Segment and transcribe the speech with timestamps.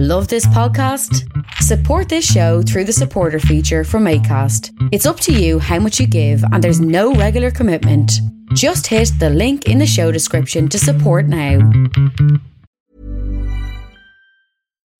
[0.00, 1.28] Love this podcast?
[1.54, 4.70] Support this show through the supporter feature from ACAST.
[4.92, 8.12] It's up to you how much you give, and there's no regular commitment.
[8.54, 11.58] Just hit the link in the show description to support now.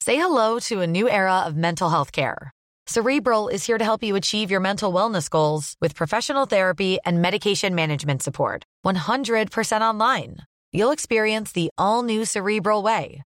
[0.00, 2.50] Say hello to a new era of mental health care.
[2.88, 7.22] Cerebral is here to help you achieve your mental wellness goals with professional therapy and
[7.22, 8.64] medication management support.
[8.84, 10.38] 100% online.
[10.72, 13.22] You'll experience the all new Cerebral Way,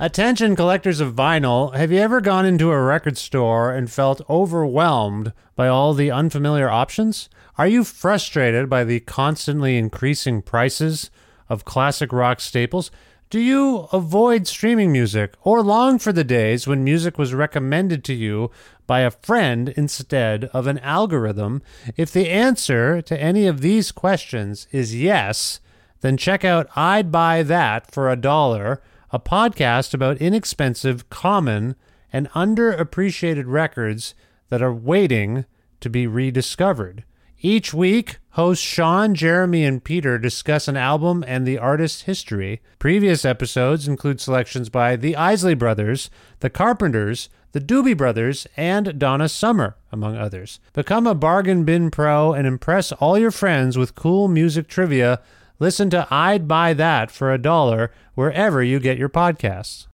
[0.00, 5.32] Attention collectors of vinyl, have you ever gone into a record store and felt overwhelmed
[5.56, 7.28] by all the unfamiliar options?
[7.56, 11.10] Are you frustrated by the constantly increasing prices
[11.48, 12.92] of classic rock staples?
[13.28, 18.14] Do you avoid streaming music or long for the days when music was recommended to
[18.14, 18.52] you
[18.86, 21.60] by a friend instead of an algorithm?
[21.96, 25.58] If the answer to any of these questions is yes,
[26.02, 28.80] then check out I'd Buy That for a Dollar
[29.10, 31.76] a podcast about inexpensive, common,
[32.12, 34.14] and underappreciated records
[34.48, 35.44] that are waiting
[35.80, 37.04] to be rediscovered.
[37.40, 42.60] Each week, hosts Sean, Jeremy, and Peter discuss an album and the artist's history.
[42.80, 49.28] Previous episodes include selections by the Isley Brothers, the Carpenters, the Doobie Brothers, and Donna
[49.28, 50.58] Summer, among others.
[50.72, 55.20] Become a bargain bin pro and impress all your friends with cool music trivia
[55.60, 59.88] Listen to I'd Buy That for a dollar wherever you get your podcasts.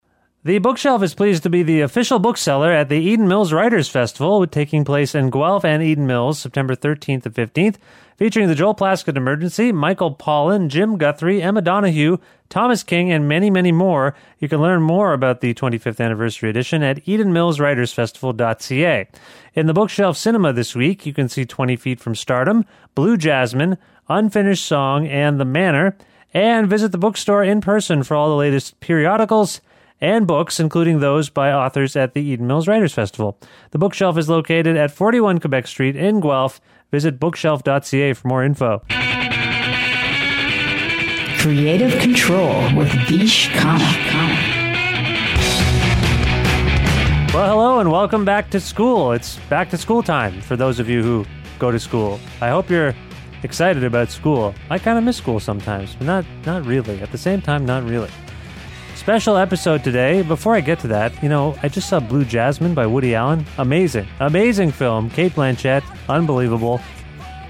[0.44, 4.46] The Bookshelf is pleased to be the official bookseller at the Eden Mills Writers Festival,
[4.46, 7.76] taking place in Guelph and Eden Mills, September 13th and 15th,
[8.18, 12.18] featuring the Joel Plaskett Emergency, Michael Pollan, Jim Guthrie, Emma Donoghue,
[12.50, 14.14] Thomas King, and many, many more.
[14.38, 19.08] You can learn more about the 25th anniversary edition at EdenMillsWritersFestival.ca.
[19.54, 23.78] In the Bookshelf Cinema this week, you can see 20 Feet from Stardom, Blue Jasmine,
[24.08, 25.96] Unfinished Song, and The Manor,
[26.32, 29.60] and visit the bookstore in person for all the latest periodicals
[30.00, 33.38] and books, including those by authors at the Eden Mills Writers Festival.
[33.70, 36.60] The bookshelf is located at 41 Quebec Street in Guelph.
[36.90, 38.82] Visit bookshelf.ca for more info.
[41.38, 44.54] Kreative Kontrol with Vish Khanna.
[47.34, 49.12] Well, hello and welcome back to school.
[49.12, 51.26] It's back to school time for those of you who
[51.58, 52.20] go to school.
[52.40, 52.94] I hope you're
[53.44, 54.54] excited about school.
[54.70, 57.00] I kind of miss school sometimes, but not not really.
[57.00, 58.10] At the same time, not really.
[58.96, 60.22] Special episode today.
[60.22, 63.44] Before I get to that, you know, I just saw Blue Jasmine by Woody Allen.
[63.58, 65.10] Amazing, amazing film.
[65.10, 66.80] Cate Blanchett, unbelievable.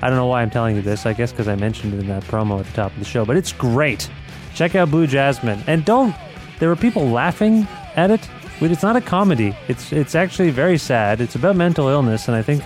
[0.03, 1.06] I don't know why I'm telling you this.
[1.06, 3.25] I guess because I mentioned it in that promo at the top of the show,
[3.25, 4.10] but it's great.
[4.54, 6.15] Check out Blue Jasmine, and don't.
[6.59, 7.66] There were people laughing
[7.97, 8.28] at it.
[8.60, 9.56] It's not a comedy.
[9.69, 11.21] It's it's actually very sad.
[11.21, 12.62] It's about mental illness, and I think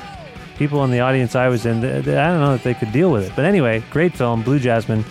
[0.59, 2.93] people in the audience I was in, they, they, I don't know if they could
[2.93, 3.33] deal with it.
[3.37, 5.05] But anyway, great film, Blue Jasmine.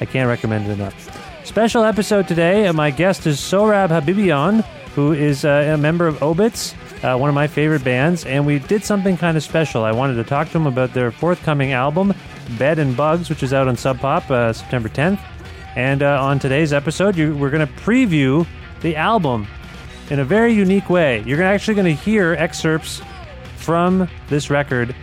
[0.00, 1.44] I can't recommend it enough.
[1.44, 2.66] Special episode today.
[2.66, 4.64] And my guest is Sohrab Habibion,
[4.94, 8.58] who is uh, a member of Obits, uh, one of my favorite bands, and we
[8.60, 9.82] did something kind of special.
[9.82, 12.14] I wanted to talk to him about their forthcoming album,
[12.58, 15.18] Bed and Bugs, which is out on Sub Pop uh, September 10th.
[15.74, 18.46] And uh, on today's episode, you, we're going to preview
[18.82, 19.48] the album
[20.10, 21.22] in a very unique way.
[21.26, 23.00] You're actually going to hear excerpts
[23.62, 24.94] from this record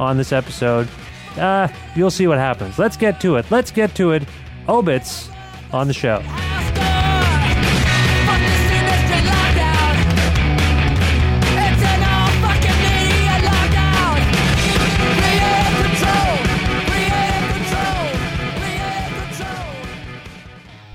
[0.00, 0.88] on this episode.
[1.36, 2.78] Uh, you'll see what happens.
[2.78, 3.50] Let's get to it.
[3.50, 4.24] Let's get to it.
[4.68, 5.28] Obits
[5.72, 6.22] on the show.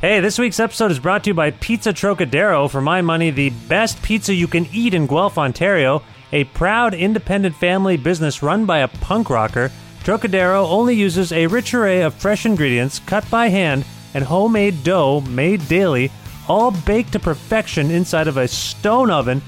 [0.01, 2.67] Hey, this week's episode is brought to you by Pizza Trocadero.
[2.67, 6.01] For my money, the best pizza you can eat in Guelph, Ontario.
[6.33, 9.71] A proud independent family business run by a punk rocker,
[10.03, 15.21] Trocadero only uses a rich array of fresh ingredients cut by hand and homemade dough
[15.21, 16.11] made daily,
[16.47, 19.41] all baked to perfection inside of a stone oven.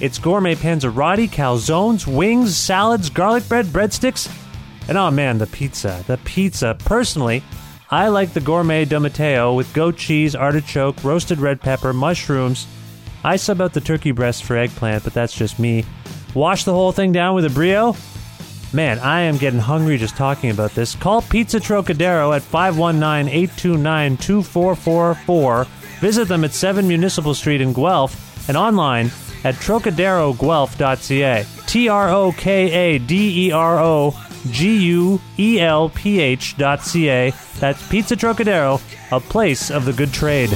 [0.00, 4.28] Its gourmet panzerotti, calzones, wings, salads, garlic bread, breadsticks,
[4.88, 6.04] and oh man, the pizza.
[6.06, 6.76] The pizza.
[6.80, 7.42] Personally,
[7.90, 12.66] I like the gourmet de Matteo with goat cheese, artichoke, roasted red pepper, mushrooms.
[13.22, 15.84] I sub out the turkey breast for eggplant, but that's just me.
[16.34, 17.96] Wash the whole thing down with a brio.
[18.72, 20.96] Man, I am getting hungry just talking about this.
[20.96, 25.64] Call Pizza Trocadero at 519 829 2444.
[26.00, 29.12] Visit them at 7 Municipal Street in Guelph and online
[29.44, 31.46] at trocaderoguelph.ca.
[31.66, 34.20] T R O K A D E R O
[34.50, 37.32] G U E L P H dot C A.
[37.60, 38.80] That's Pizza Trocadero,
[39.12, 40.50] a place of the good trade.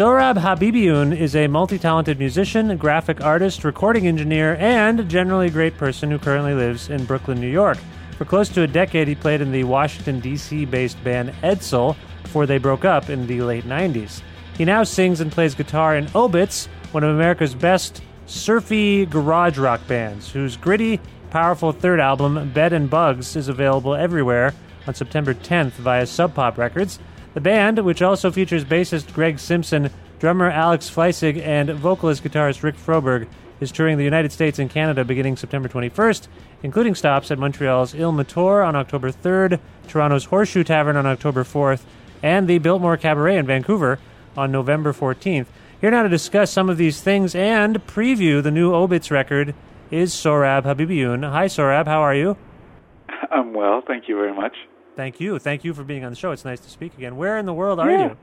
[0.00, 5.76] Sohrab Habibion is a multi talented musician, graphic artist, recording engineer, and generally a great
[5.76, 7.76] person who currently lives in Brooklyn, New York.
[8.16, 10.64] For close to a decade, he played in the Washington, D.C.
[10.64, 14.22] based band Edsel before they broke up in the late 90s.
[14.56, 19.86] He now sings and plays guitar in Obits, one of America's best surfy garage rock
[19.86, 20.98] bands, whose gritty,
[21.28, 24.54] powerful third album, Bed and Bugs, is available everywhere
[24.86, 26.98] on September 10th via Sub Pop Records.
[27.34, 32.76] The band, which also features bassist Greg Simpson, drummer Alex Fleisig, and vocalist guitarist Rick
[32.76, 33.28] Froberg,
[33.60, 36.26] is touring the United States and Canada beginning September 21st,
[36.62, 41.82] including stops at Montreal's Il Motore on October 3rd, Toronto's Horseshoe Tavern on October 4th,
[42.22, 43.98] and the Biltmore Cabaret in Vancouver
[44.36, 45.46] on November 14th.
[45.80, 49.54] Here now to discuss some of these things and preview the new Obits record
[49.90, 51.30] is Sohrab Habibion.
[51.30, 51.86] Hi, Sohrab.
[51.86, 52.36] How are you?
[53.30, 54.54] I'm well, thank you very much.
[55.00, 55.38] Thank you.
[55.38, 56.30] Thank you for being on the show.
[56.30, 57.16] It's nice to speak again.
[57.16, 58.08] Where in the world are Yeah.
[58.08, 58.16] you?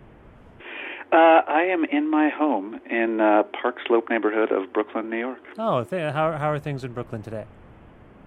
[1.11, 5.39] Uh, I am in my home in uh, Park Slope neighborhood of Brooklyn, New York.
[5.57, 7.45] Oh, th- how, how are things in Brooklyn today?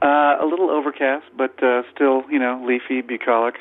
[0.02, 3.54] Uh, a little overcast, but uh, still, you know, leafy, bucolic.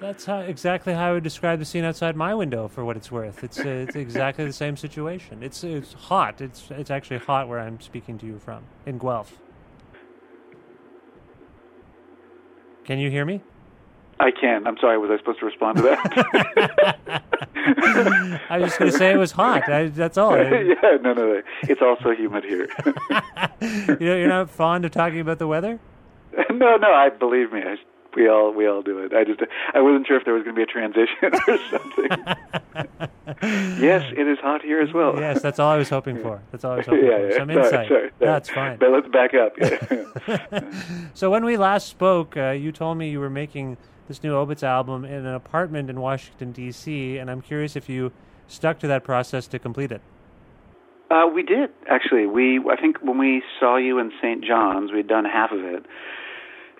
[0.00, 2.66] That's how, exactly how I would describe the scene outside my window.
[2.66, 5.44] For what it's worth, it's uh, it's exactly the same situation.
[5.44, 6.40] It's it's hot.
[6.40, 9.38] It's it's actually hot where I'm speaking to you from in Guelph.
[12.84, 13.42] Can you hear me?
[14.20, 14.66] I can.
[14.66, 14.98] I'm sorry.
[14.98, 17.22] Was I supposed to respond to that?
[18.50, 19.68] I was just going to say it was hot.
[19.68, 20.36] I, that's all.
[20.36, 21.42] You yeah, no, no, no.
[21.62, 22.68] It's also humid here.
[23.60, 25.78] know, you're not fond of talking about the weather.
[26.50, 26.92] no, no.
[26.92, 27.62] I believe me.
[27.62, 27.76] I,
[28.16, 29.12] we all we all do it.
[29.12, 29.40] I just
[29.74, 32.08] I wasn't sure if there was going to be a transition or something.
[33.80, 35.20] yes, it is hot here as well.
[35.20, 36.40] Yes, that's all I was hoping for.
[36.50, 37.28] That's all I was hoping yeah, for.
[37.28, 37.36] yeah.
[37.36, 37.70] Some Sorry, insight.
[37.70, 38.10] sorry, sorry.
[38.18, 38.78] That's fine.
[38.78, 39.52] But let's back up.
[39.60, 40.70] Yeah.
[41.14, 43.76] So when we last spoke, uh, you told me you were making
[44.08, 48.12] this new Obits album in an apartment in Washington D.C., and I'm curious if you
[48.48, 50.00] stuck to that process to complete it.
[51.10, 52.26] Uh, we did actually.
[52.26, 54.44] We I think when we saw you in St.
[54.44, 55.86] John's, we'd done half of it,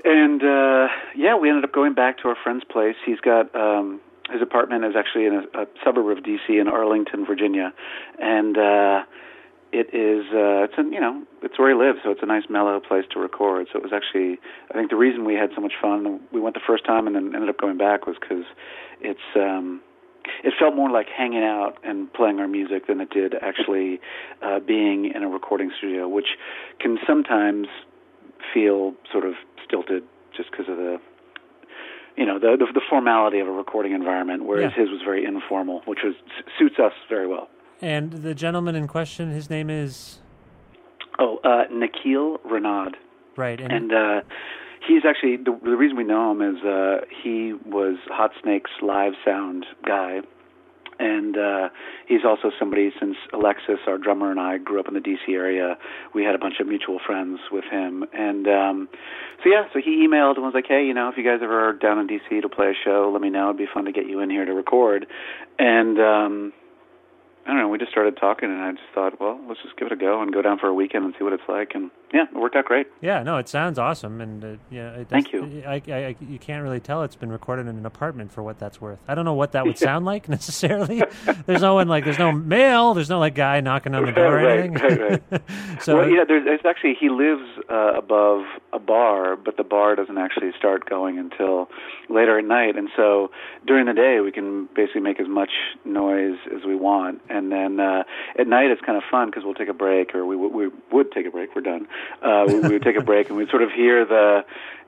[0.04, 2.96] and uh, yeah, we ended up going back to our friend's place.
[3.06, 4.00] He's got um,
[4.30, 7.72] his apartment is actually in a, a suburb of DC in Arlington, Virginia,
[8.18, 9.02] and uh,
[9.72, 12.44] it is uh, it's in you know it's where he lives, so it's a nice
[12.48, 13.68] mellow place to record.
[13.72, 14.38] So it was actually
[14.70, 16.20] I think the reason we had so much fun.
[16.32, 18.44] We went the first time and then ended up going back was because
[19.00, 19.20] it's.
[19.36, 19.80] Um,
[20.44, 23.98] it felt more like hanging out and playing our music than it did actually
[24.42, 26.36] uh, being in a recording studio, which
[26.78, 27.66] can sometimes
[28.52, 30.02] feel sort of stilted
[30.36, 30.98] just because of the
[32.16, 34.82] you know the, the the formality of a recording environment, whereas Yeah.
[34.84, 36.14] his was very informal, which was
[36.58, 37.48] suits us very well.
[37.80, 40.18] And the gentleman in question, his name is?
[41.18, 42.92] Oh, uh, Nikhil Renaud.
[43.36, 44.20] right, and, and uh
[44.86, 49.12] he's actually the, the reason we know him is uh he was Hot Snakes' live
[49.24, 50.20] sound guy.
[51.00, 51.68] And uh
[52.06, 55.76] he's also somebody since Alexis our drummer and I grew up in the DC area
[56.14, 58.04] we had a bunch of mutual friends with him.
[58.12, 58.88] And um
[59.42, 61.68] so yeah so he emailed and was like hey you know if you guys ever
[61.68, 63.46] are down in DC to play a show let me know.
[63.50, 65.06] It'd be fun to get you in here to record.
[65.58, 66.52] And um
[67.48, 67.68] I don't know.
[67.68, 70.20] We just started talking, and I just thought, well, let's just give it a go
[70.20, 71.72] and go down for a weekend and see what it's like.
[71.74, 72.88] And yeah, it worked out great.
[73.00, 75.62] yeah, no, it sounds awesome, and uh, yeah, it Thank you.
[75.66, 78.58] I, I, I, you can't really tell it's been recorded in an apartment for what
[78.58, 78.98] that's worth.
[79.08, 81.02] I don't know what that would sound like necessarily.
[81.46, 84.40] there's no one like, there's no mail, there's no like guy knocking on the door
[84.40, 84.74] or anything.
[84.74, 85.22] right,
[85.82, 88.42] so well, yeah, there's it's actually he lives uh, above
[88.74, 91.70] a bar, but the bar doesn't actually start going until
[92.10, 92.76] later at night.
[92.76, 93.30] And so
[93.66, 95.50] during the day, we can basically make as much
[95.86, 97.22] noise as we want.
[97.30, 98.02] and then uh,
[98.38, 100.68] at night it's kind of fun because we'll take a break, or we w- we
[100.92, 101.54] would take a break.
[101.54, 101.86] We're done.
[102.22, 104.44] Uh, we, we would take a break, and we'd sort of hear the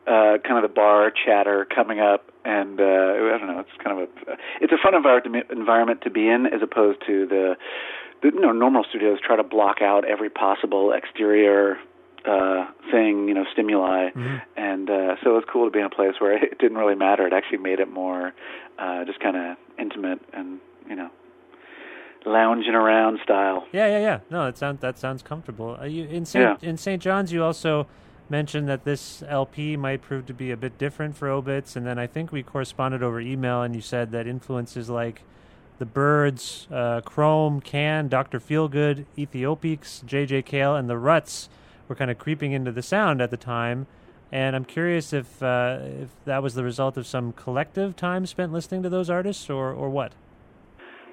[0.07, 3.61] uh, kind of the bar chatter coming up, and uh, I don't know.
[3.61, 7.27] It's kind of a it's a fun environment environment to be in, as opposed to
[7.27, 7.57] the
[8.23, 11.79] the you know normal studios try to block out every possible exterior
[12.27, 14.37] uh thing you know stimuli Mm-hmm.
[14.55, 16.95] and uh so it was cool to be in a place where it didn't really
[16.95, 18.35] matter it actually made it more
[18.79, 21.09] uh just kind of intimate and you know
[22.27, 24.19] lounging around style Yeah, yeah, yeah.
[24.31, 25.79] No, that sounds that sounds comfortable.
[25.81, 26.69] Uh, you in Saint Yeah.
[26.69, 27.03] in St.
[27.03, 27.87] John's, you also
[28.29, 31.99] mentioned that this LP might prove to be a bit different for Obits, and then
[31.99, 35.23] I think we corresponded over email, and you said that influences like
[35.79, 40.43] the Byrds, uh, Chrome, Can, Doctor Feelgood, Éthiopiques, J.J.
[40.43, 41.49] Cale, and the Ruts
[41.89, 43.87] were kind of creeping into the sound at the time.
[44.31, 48.53] And I'm curious if uh, if that was the result of some collective time spent
[48.53, 50.13] listening to those artists, or or what.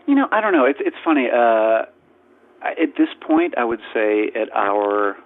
[0.08, 0.66] You know, I don't know.
[0.66, 1.28] It's it's funny.
[1.32, 1.84] Uh,
[2.64, 5.18] at this point, I would say at our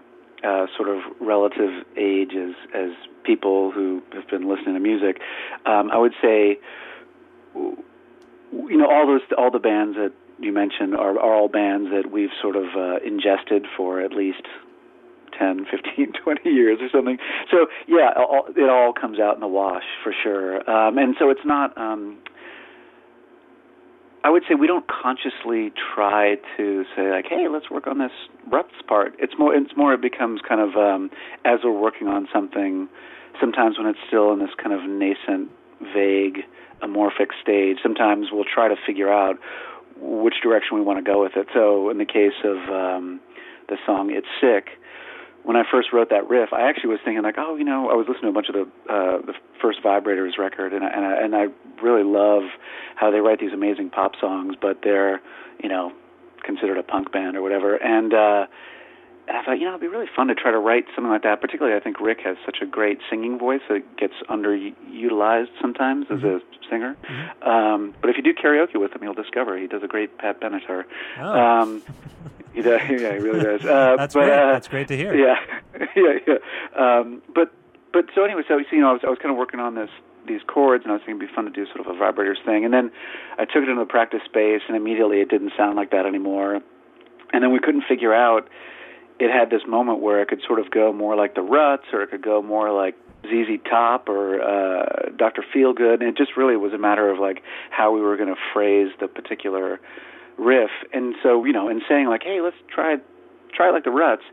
[0.44, 2.90] uh, sort of relative age as as
[3.24, 5.22] people who have been listening to music,
[5.66, 6.60] um, I would say,
[7.54, 7.78] you
[8.52, 12.34] know, all those all the bands that you mentioned are, are all bands that we've
[12.42, 14.48] sort of uh, ingested for at least
[15.38, 17.20] 10, 15, 20 years or something.
[17.52, 20.68] So yeah, all, it all comes out in the wash for sure.
[20.70, 21.78] Um, and so it's not.
[21.78, 22.18] Um,
[24.24, 28.12] I would say we don't consciously try to say like, "Hey, let's work on this
[28.48, 29.56] ruts part." It's more.
[29.56, 29.94] It's more.
[29.94, 31.10] It becomes kind of um,
[31.44, 32.88] as we're working on something.
[33.40, 35.50] Sometimes when it's still in this kind of nascent,
[35.94, 36.44] vague,
[36.84, 39.38] amorphic stage, sometimes we'll try to figure out
[40.00, 41.48] which direction we want to go with it.
[41.54, 43.20] So in the case of um,
[43.70, 44.78] the song "It's Sick,"
[45.44, 47.94] when I first wrote that riff, I actually was thinking like, oh, you know, I
[47.94, 51.06] was listening to a bunch of the uh, the first Vibrators record, and I, and
[51.06, 52.44] I, and I really love
[52.96, 55.22] how they write these amazing pop songs, but they're
[55.62, 55.92] you know
[56.44, 58.14] considered a punk band or whatever, and.
[58.14, 58.46] uh
[59.28, 61.24] and I thought, you know, it'd be really fun to try to write something like
[61.24, 61.42] that.
[61.42, 66.24] Particularly, I think Rick has such a great singing voice that gets underutilized sometimes as
[66.24, 66.98] a singer.
[67.42, 70.42] Um, but if you do karaoke with him, you'll discover he does a great Pat
[70.42, 70.86] Benatar.
[71.20, 71.40] Oh.
[71.40, 71.84] Um,
[72.54, 73.66] he does, yeah, he really does.
[73.66, 74.34] Uh, That's but, great.
[74.34, 75.16] Uh, That's great to hear.
[75.16, 75.36] Yeah,
[75.96, 76.38] yeah, yeah.
[76.76, 77.54] Um, but
[77.94, 79.90] but so anyway, so you know, I was I was kind of working on this
[80.28, 82.44] these chords, and I was thinking it'd be fun to do sort of a vibrators
[82.46, 82.64] thing.
[82.66, 82.92] And then
[83.38, 86.62] I took it into the practice space, and immediately it didn't sound like that anymore.
[87.34, 88.48] And then we couldn't figure out.
[89.22, 92.02] It had this moment where it could sort of go more like the Ruts, or
[92.02, 95.46] it could go more like ZZ Top or uh, Dr.
[95.54, 98.42] Feelgood, and it just really was a matter of like how we were going to
[98.52, 99.80] phrase the particular
[100.40, 100.72] riff.
[100.92, 102.98] And so, you know, in saying like, "Hey, let's try
[103.54, 104.24] try like the Ruts,"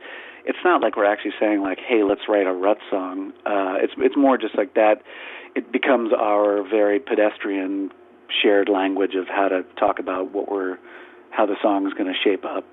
[0.46, 3.92] it's not like we're actually saying like, "Hey, let's write a Ruts song." Uh, it's
[3.98, 5.02] it's more just like that.
[5.54, 7.90] It becomes our very pedestrian
[8.42, 10.78] shared language of how to talk about what we're
[11.30, 12.64] how the song is going to shape up.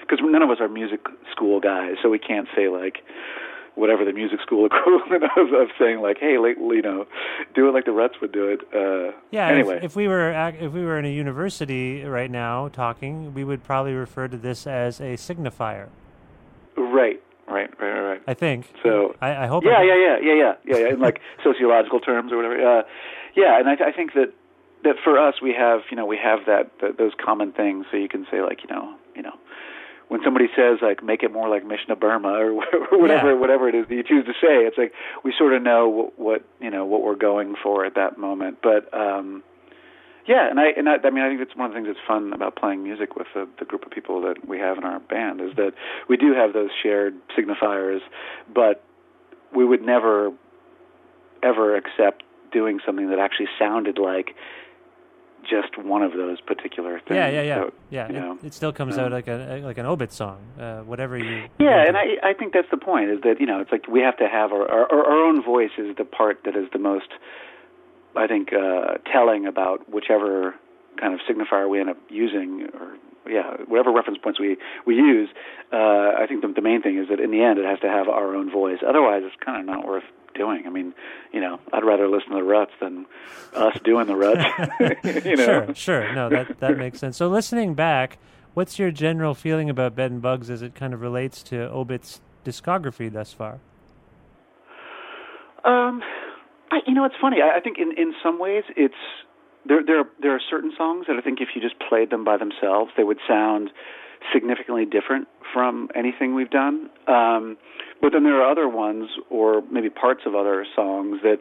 [0.00, 2.98] Because none of us are music school guys, so we can't say like
[3.74, 7.06] whatever the music school equivalent of, of saying like, "Hey, like, you know,
[7.54, 9.46] do it like the Ruts would do it." Uh, Yeah.
[9.48, 13.44] Anyway, If, if we were if we were in a university right now talking, we
[13.44, 15.88] would probably refer to this as a signifier.
[16.76, 18.22] right, right, right, right, right.
[18.26, 18.72] I think.
[18.82, 19.64] So- I, I hope.
[19.64, 20.92] Yeah, I yeah, yeah, yeah, yeah, yeah, yeah.
[20.94, 22.78] In like sociological terms or whatever.
[22.80, 22.82] Uh,
[23.36, 24.32] yeah, and I, I think that
[24.84, 27.86] that for us we have you know we have that, that those common things.
[27.90, 28.94] So you can say like you know
[30.08, 32.54] when somebody says like make it more like Mission of Burma or
[32.92, 33.38] whatever Yeah.
[33.38, 34.92] whatever it is that you choose to say, it's like
[35.24, 38.58] we sort of know what, what you know what we're going for at that moment.
[38.62, 39.42] But um,
[40.26, 42.06] yeah, and I and I, I mean I think that's one of the things that's
[42.06, 45.00] fun about playing music with the, the group of people that we have in our
[45.00, 45.72] band is that
[46.08, 48.00] we do have those shared signifiers,
[48.54, 48.82] but
[49.54, 50.32] we would never
[51.42, 52.22] ever accept
[52.52, 54.34] doing something that actually sounded like
[55.48, 57.16] just one of those particular things.
[57.16, 58.12] Yeah, yeah, yeah, So, yeah.
[58.12, 61.16] you It, it still comes um, out like a like an obit song, uh, whatever
[61.18, 61.48] you.
[61.58, 64.00] yeah, and I I think that's the point is that you know it's like we
[64.00, 67.08] have to have our our, our own voice is the part that is the most
[68.16, 70.54] I think uh, telling about whichever
[71.00, 72.96] kind of signifier we end up using or
[73.30, 75.28] yeah whatever reference points we we use.
[75.72, 77.88] Uh, I think the, the main thing is that in the end it has to
[77.88, 78.78] have our own voice.
[78.86, 80.66] Otherwise, it's kind of not worth doing.
[80.66, 80.94] I mean,
[81.32, 83.06] you know, I'd rather listen to the Ruts than
[83.54, 84.44] us doing the Ruts.
[85.24, 85.44] you know?
[85.44, 86.14] Sure, sure.
[86.14, 87.16] No, that that makes sense.
[87.16, 88.18] So listening back,
[88.54, 92.20] what's your general feeling about Bed and Bugs as it kind of relates to Obit's
[92.44, 93.60] discography thus far?
[95.64, 96.02] Um,
[96.70, 97.38] I, you know, it's funny.
[97.42, 98.94] I, I think in in some ways it's
[99.66, 99.82] there.
[99.84, 102.92] There there are certain songs that I think if you just played them by themselves,
[102.96, 103.70] they would sound
[104.32, 106.90] significantly different from anything we've done.
[107.06, 107.56] Um,
[108.00, 111.40] but then there are other ones, or maybe parts of other songs that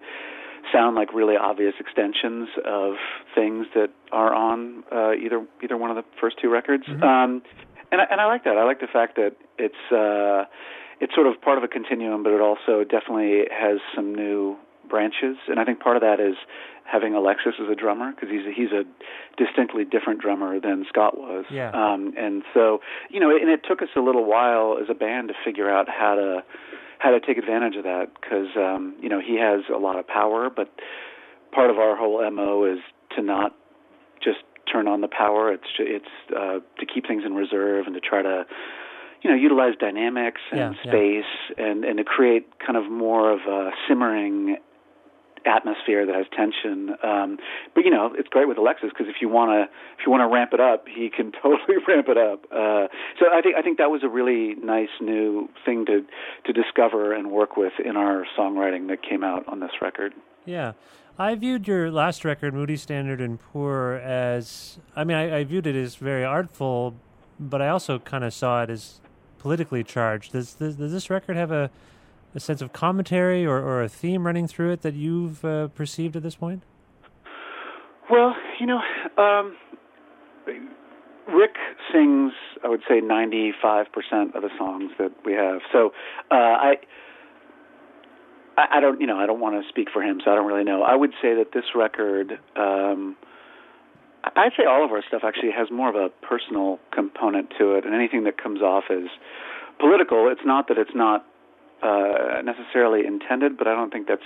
[0.73, 2.95] sound like really obvious extensions of
[3.35, 6.83] things that are on uh, either either one of the first two records.
[6.85, 7.03] Mm-hmm.
[7.03, 7.41] Um,
[7.91, 8.57] and I, and I like that.
[8.57, 10.49] I like the fact that it's uh,
[10.99, 14.57] it's sort of part of a continuum, but it also definitely has some new
[14.89, 15.37] branches.
[15.47, 16.35] And I think part of that is
[16.85, 18.83] having Alexis as a drummer because he's a, he's a
[19.41, 21.45] distinctly different drummer than Scott was.
[21.51, 21.71] Yeah.
[21.71, 22.79] Um, and so
[23.09, 25.87] you know, and it took us a little while as a band to figure out
[25.89, 26.43] how to
[26.99, 30.07] how to take advantage of that because um, you know he has a lot of
[30.07, 30.69] power, but
[31.51, 32.79] part of our whole mo is
[33.15, 33.53] to not
[34.23, 34.39] just
[34.71, 35.51] turn on the power.
[35.51, 38.45] It's it's uh, to keep things in reserve and to try to
[39.21, 40.91] you know utilize dynamics and Yeah, yeah.
[40.91, 44.57] space and and to create kind of more of a simmering
[45.47, 46.95] atmosphere that has tension.
[47.03, 47.37] Um,
[47.73, 49.63] but you know, it's great with Alexis because if you want to
[49.97, 52.45] if you want to ramp it up, he can totally ramp it up.
[52.51, 52.87] Uh,
[53.19, 56.05] so I think I think that was a really nice new thing to
[56.45, 60.13] to discover and work with in our songwriting that came out on this record.
[60.45, 60.73] Yeah.
[61.19, 65.65] I viewed your last record, Moody Standard and Poor, as I mean, I, I viewed
[65.65, 66.93] it as very artful,
[67.39, 69.01] but I also kind of saw it as
[69.39, 70.33] politically charged.
[70.33, 71.71] Does, does, does this record have a,
[72.35, 76.15] a sense of commentary or, or a theme running through it that you've uh, perceived
[76.15, 76.63] at this point?
[78.09, 78.79] Well, you know,
[79.17, 79.57] um,
[81.27, 81.55] Rick
[81.91, 82.31] sings,
[82.63, 83.85] I would say, 95%
[84.35, 85.59] of the songs that we have.
[85.71, 85.91] So
[86.31, 86.73] uh, I,
[88.57, 90.63] I, don't, you know, I don't want to speak for him, so I don't really
[90.63, 90.83] know.
[90.83, 93.17] I would say that this record, um,
[94.23, 97.85] I'd say all of our stuff actually has more of a personal component to it,
[97.85, 99.09] and anything that comes off as
[99.79, 101.25] political, it's not that it's not
[101.81, 104.23] uh, necessarily intended, but I don't think that's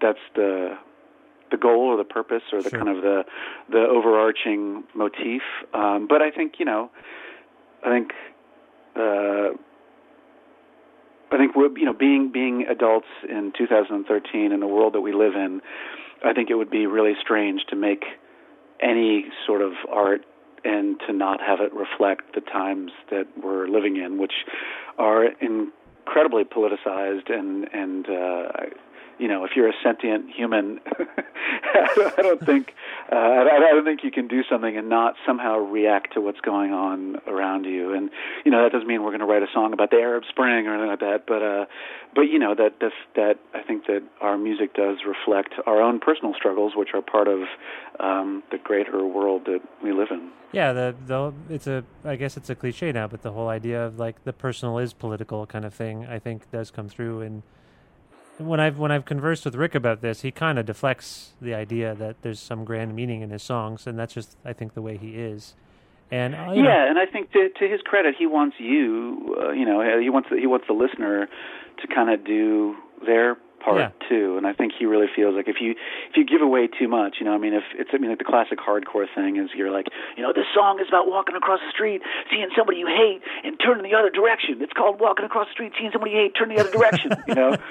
[0.00, 0.76] that's the
[1.50, 2.78] the goal or the purpose or the Sure.
[2.78, 3.24] kind of the
[3.70, 5.42] the overarching motif.
[5.72, 6.90] Um, but I think you know,
[7.84, 8.12] I think
[8.96, 9.50] uh,
[11.32, 15.12] I think we're you know being being adults in 2013 in the world that we
[15.12, 15.60] live in,
[16.24, 18.04] I think it would be really strange to make
[18.80, 20.22] any sort of art
[20.64, 24.32] and to not have it reflect the times that we're living in, which
[24.98, 25.26] are
[26.06, 28.48] incredibly politicized and and uh,
[29.18, 30.80] you know if you're a sentient human,
[31.74, 32.74] I don't think
[33.12, 36.72] uh, I don't think you can do something and not somehow react to what's going
[36.72, 37.94] on around you.
[37.94, 38.10] And
[38.44, 40.66] you know that doesn't mean we're going to write a song about the Arab Spring
[40.66, 41.26] or anything like that.
[41.26, 41.66] But uh,
[42.14, 46.00] but you know that that that I think that our music does reflect our own
[46.00, 47.40] personal struggles, which are part of
[48.00, 50.30] um, the greater world that we live in.
[50.52, 53.84] Yeah, the the it's a I guess it's a cliche now, but the whole idea
[53.84, 57.22] of like the personal is political kind of thing, I think does come through.
[57.22, 57.42] And
[58.38, 61.94] when I've when I've conversed with Rick about this, he kind of deflects the idea
[61.94, 64.96] that there's some grand meaning in his songs, and that's just I think the way
[64.96, 65.54] he is.
[66.10, 69.36] And uh, you know, Yeah, and I think to to his credit, he wants you,
[69.40, 71.28] uh, you know, he wants the, he wants the listener
[71.80, 73.90] to kind of do their part Yeah.
[74.08, 74.36] too.
[74.36, 75.72] And I think he really feels like if you
[76.10, 78.18] if you give away too much, you know, I mean, if it's I mean, like
[78.18, 81.60] the classic hardcore thing is you're like, you know, this song is about walking across
[81.64, 84.60] the street, seeing somebody you hate, and turning the other direction.
[84.60, 87.12] It's called walking across the street, seeing somebody you hate, turn the other direction.
[87.26, 87.50] You know.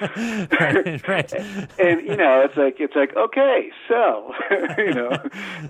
[0.60, 1.32] right, right.
[1.78, 4.32] and you know it's like it's like okay so
[4.78, 5.10] you know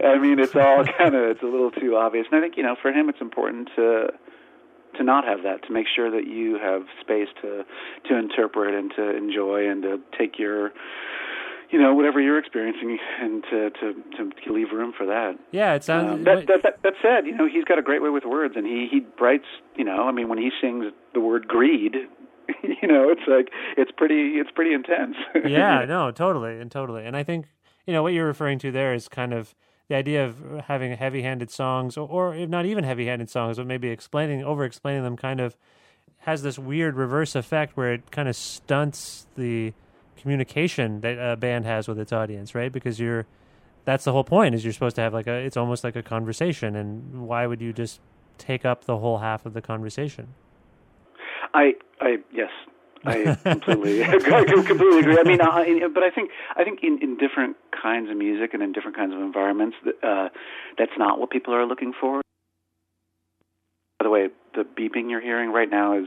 [0.04, 2.62] i mean it's all kind of it's a little too obvious and i think you
[2.62, 4.08] know for him it's important to
[4.94, 7.64] to not have that to make sure that you have space to
[8.09, 10.72] to interpret and to enjoy and to take your
[11.70, 13.94] you know whatever you're experiencing and to to
[14.46, 16.12] to leave room for that Yeah, it sounds.
[16.12, 18.54] um, that, that, that, that said, you know, he's got a great way with words,
[18.57, 19.46] and he he writes.
[19.76, 21.94] You know, I mean, when he sings the word greed,
[22.62, 25.16] you know, it's like it's pretty it's pretty intense.
[25.46, 27.04] yeah, no, totally, and totally.
[27.07, 27.46] And I think
[27.87, 29.54] you know what you're referring to there is kind of
[29.88, 33.88] the idea of having heavy-handed songs, or, or if not even heavy-handed songs, but maybe
[33.88, 35.57] explaining, over-explaining them, kind of
[36.18, 39.75] has this weird reverse effect where it kind of stunts the
[40.16, 42.73] communication that a band has with its audience, right?
[42.73, 43.27] Because you're
[43.85, 46.03] that's the whole point is you're supposed to have like a it's almost like a
[46.03, 48.01] conversation, and why would you just
[48.38, 50.29] take up the whole half of the conversation?
[51.53, 52.51] I I yes.
[53.07, 55.18] I completely, I completely agree.
[55.18, 58.62] I mean, I, but I think, I think in, in different kinds of music and
[58.62, 60.29] in different kinds of environments, uh,
[60.79, 62.23] that's not what people are looking for.
[63.99, 66.07] By the way, the beeping you're hearing right now is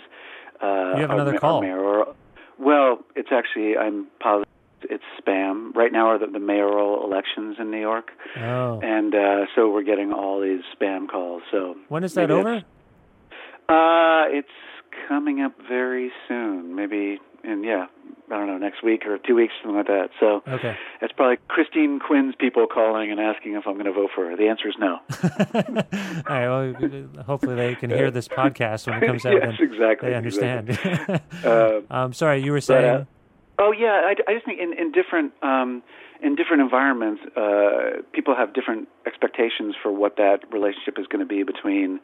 [0.62, 1.56] uh, You have another ma- call.
[1.58, 2.16] Our mayoral,
[2.60, 4.46] well, it's actually I'm positive
[4.84, 5.74] it's spam.
[5.76, 9.84] Right now are the, the mayoral elections in New York, Oh, and uh, so we're
[9.84, 11.42] getting all these spam calls.
[11.52, 12.44] So when is that over?
[12.62, 12.66] that's-
[13.70, 14.58] Uh, it's
[15.08, 16.76] coming up very soon.
[16.76, 17.88] Maybe in yeah,
[18.30, 20.10] I don't know, next week or two weeks, something like that.
[20.20, 20.76] So Okay.
[21.02, 24.36] it's probably Christine Quinn's people calling and asking if I'm going to vote for her.
[24.36, 25.00] The answer is no.
[26.28, 26.48] All right.
[26.82, 29.34] Well, hopefully they can hear this podcast when it comes out.
[29.38, 30.80] Yes, and exactly, They understand.
[31.44, 32.96] Uh, um, sorry, you were but, saying.
[32.96, 33.06] uh,
[33.60, 35.82] Oh yeah, I, I just think in in different um,
[36.22, 41.26] in different environments, uh, people have different expectations for what that relationship is going to
[41.26, 42.00] be between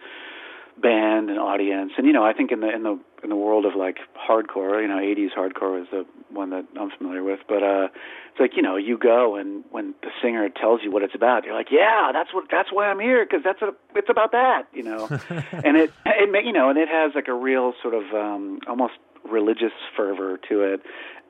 [0.81, 1.91] band and audience.
[1.97, 4.81] And you know, I think in the in the in the world of like hardcore,
[4.81, 7.39] you know, 80s hardcore is the one that I'm familiar with.
[7.47, 7.87] But uh,
[8.31, 11.45] it's like you know, you go and when the singer tells you what it's about,
[11.45, 14.63] you're like, yeah, that's what that's why I'm here because that's what it's about that,
[14.73, 15.07] you know.
[15.29, 18.93] and it it you know, and it has like a real sort of um, almost
[19.23, 20.81] religious fervor to it.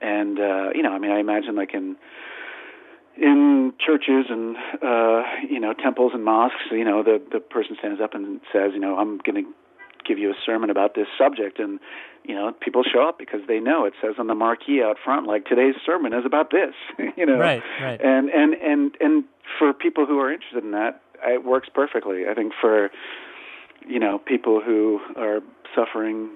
[0.01, 1.95] And uh, you know, I mean, I imagine like in
[3.17, 8.01] in churches and uh you know temples and mosques you know the the person stands
[8.01, 9.49] up and says you know i'm going to
[10.05, 11.79] give you a sermon about this subject and
[12.25, 15.27] you know people show up because they know it says on the marquee out front
[15.27, 16.73] like today's sermon is about this
[17.17, 17.37] you know?
[17.37, 18.01] Right right.
[18.01, 19.23] And and and and
[19.59, 22.23] for people who are interested in that it works perfectly.
[22.29, 22.89] I think for
[23.87, 25.39] you know people who are
[25.75, 26.31] suffering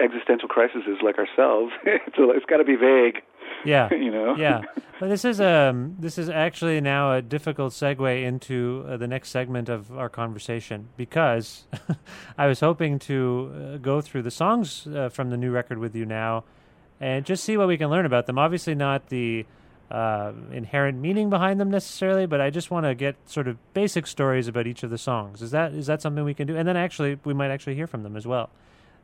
[0.00, 3.22] existential crises like ourselves it's, it's got to be vague
[3.64, 4.34] yeah, you know.
[4.36, 4.62] yeah,
[5.00, 9.30] but this is um this is actually now a difficult segue into uh, the next
[9.30, 11.64] segment of our conversation because
[12.38, 15.94] I was hoping to uh, go through the songs uh, from the new record with
[15.94, 16.44] you now
[17.00, 18.38] and just see what we can learn about them.
[18.38, 19.44] Obviously, not the
[19.90, 24.06] uh, inherent meaning behind them necessarily, but I just want to get sort of basic
[24.06, 25.42] stories about each of the songs.
[25.42, 26.56] Is that is that something we can do?
[26.56, 28.50] And then actually, we might actually hear from them as well.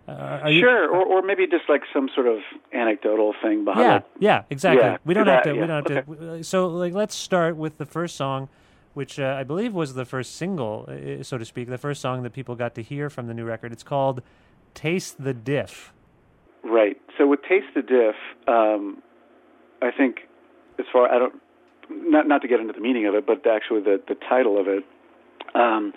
[0.09, 2.38] Uh, sure, or, or maybe just like some sort of
[2.73, 4.05] anecdotal thing behind yeah, it.
[4.18, 4.83] Yeah, exactly.
[4.83, 5.55] Yeah, we don't that, have to.
[5.55, 5.61] yeah.
[5.61, 6.16] We don't have okay.
[6.16, 6.38] to.
[6.38, 8.49] uh, So, like, let's start with the first song,
[8.94, 12.23] which uh, I believe was the first single, uh, so to speak, the first song
[12.23, 13.71] that people got to hear from the new record.
[13.71, 14.23] It's called
[14.73, 15.92] "Taste the Diff."
[16.64, 16.97] Right.
[17.18, 18.16] So with Taste the Diff,
[18.47, 19.03] um,
[19.83, 20.21] I think
[20.79, 21.35] as far I don't
[21.90, 24.68] not not to get into the meaning of it, but actually the the title of
[24.68, 24.85] it.
[25.55, 25.92] Um,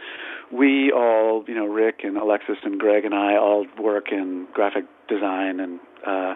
[0.51, 4.85] we all, you know, Rick and Alexis and Greg and I all work in graphic
[5.07, 6.35] design and uh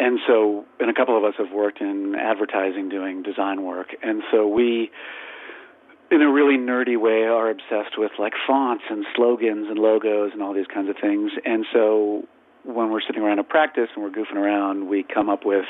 [0.00, 3.88] and so and a couple of us have worked in advertising doing design work.
[4.02, 4.90] And so we
[6.10, 10.42] in a really nerdy way are obsessed with like fonts and slogans and logos and
[10.42, 11.32] all these kinds of things.
[11.44, 12.24] And so
[12.64, 15.66] when we're sitting around a practice and we're goofing around we come up with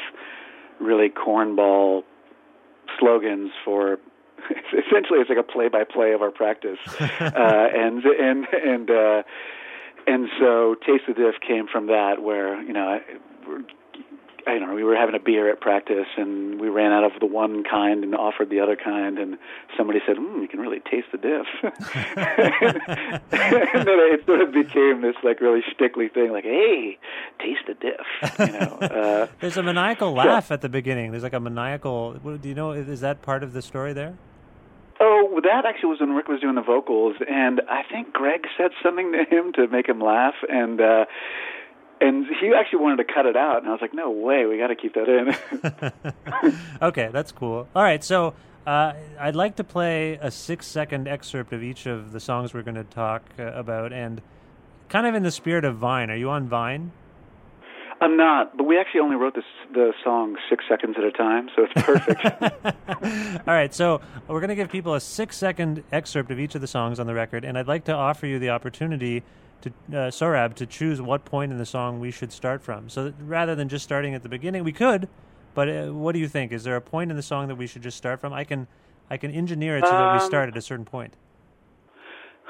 [0.81, 2.02] really cornball
[2.98, 3.98] slogans for
[4.72, 9.22] essentially it's like a play by play of our practice uh and and and uh
[10.07, 13.01] and so taste the diff came from that where you know I,
[13.46, 13.64] we're-
[14.46, 17.20] I don't know we were having a beer at practice and we ran out of
[17.20, 19.37] the one kind and offered the other kind and
[19.77, 21.72] somebody said mm, you can really taste the diff and
[23.87, 26.96] then it sort of became this like really stickly thing like hey
[27.38, 31.11] taste the diff you know uh There's a maniacal laugh at the beginning.
[31.11, 32.14] There's like a maniacal.
[32.14, 32.72] Do you know?
[32.72, 34.14] Is that part of the story there?
[35.00, 38.72] Oh, that actually was when Rick was doing the vocals, and I think Greg said
[38.82, 41.04] something to him to make him laugh, and uh,
[42.00, 44.58] and he actually wanted to cut it out, and I was like, no way, we
[44.58, 46.58] got to keep that in.
[46.82, 47.68] okay, that's cool.
[47.74, 48.34] All right, so
[48.66, 52.74] uh, I'd like to play a six-second excerpt of each of the songs we're going
[52.74, 54.20] to talk uh, about, and
[54.88, 56.11] kind of in the spirit of Vine.
[56.11, 56.92] Are you on Vine?
[58.00, 61.48] I'm not, but we actually only wrote this the song six seconds at a time,
[61.56, 62.24] so it's perfect.
[63.48, 66.66] All right, so we're going to give people a six-second excerpt of each of the
[66.68, 69.24] songs on the record, and I'd like to offer you the opportunity
[69.62, 72.88] to uh, Sohrab to choose what point in the song we should start from.
[72.88, 75.08] So that rather than just starting at the beginning, we could,
[75.54, 76.52] but uh, what do you think?
[76.52, 78.32] Is there a point in the song that we should just start from?
[78.32, 78.68] I can,
[79.11, 81.14] I can engineer it so that we Um, start at a certain point.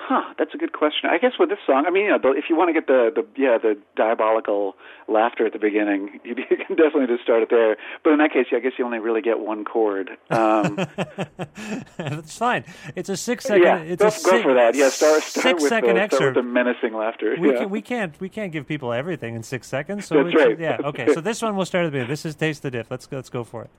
[0.09, 0.35] Huh?
[0.39, 1.11] That's a good question.
[1.11, 3.11] I guess with this song, I mean, you know, if you want to get the
[3.15, 4.75] the yeah the diabolical
[5.07, 7.77] laughter at the beginning, you, you can definitely just start it there.
[8.03, 10.11] But in that case, yeah, I guess you only really get one chord.
[10.31, 10.79] Um,
[11.99, 12.65] it's fine.
[12.97, 13.63] It's a six-second.
[13.63, 14.75] yeah, it's go, a go six, for that.
[14.75, 16.35] Yeah, start start with, the, six-second start with excerpt.
[16.37, 17.37] the menacing laughter.
[17.39, 17.59] We, yeah.
[17.59, 20.07] can, we can't we can't give people everything in six seconds.
[20.07, 20.59] So That's we right.
[20.59, 20.79] Yeah.
[20.85, 21.07] Okay.
[21.19, 22.11] So this one we'll start at the beginning.
[22.11, 22.91] This is taste the diff.
[22.91, 23.71] Let's let's go for it.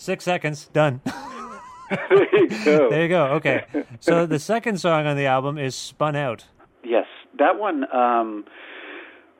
[0.00, 0.70] Six seconds.
[0.72, 1.02] Done.
[1.90, 2.88] there you go.
[2.88, 3.24] there you go.
[3.34, 3.66] Okay.
[4.00, 6.46] So the second song on the album is Spun Out.
[6.82, 7.04] Yes,
[7.38, 7.84] that one.
[7.94, 8.46] Um,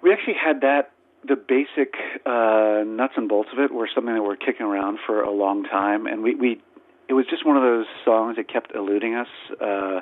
[0.03, 0.93] we actually had that.
[1.27, 1.95] The basic
[2.27, 5.65] uh, nuts and bolts of it were something that we're kicking around for a long
[5.65, 6.61] time, and we, we
[7.09, 9.29] it was just one of those songs that kept eluding us.
[9.63, 10.01] Uh,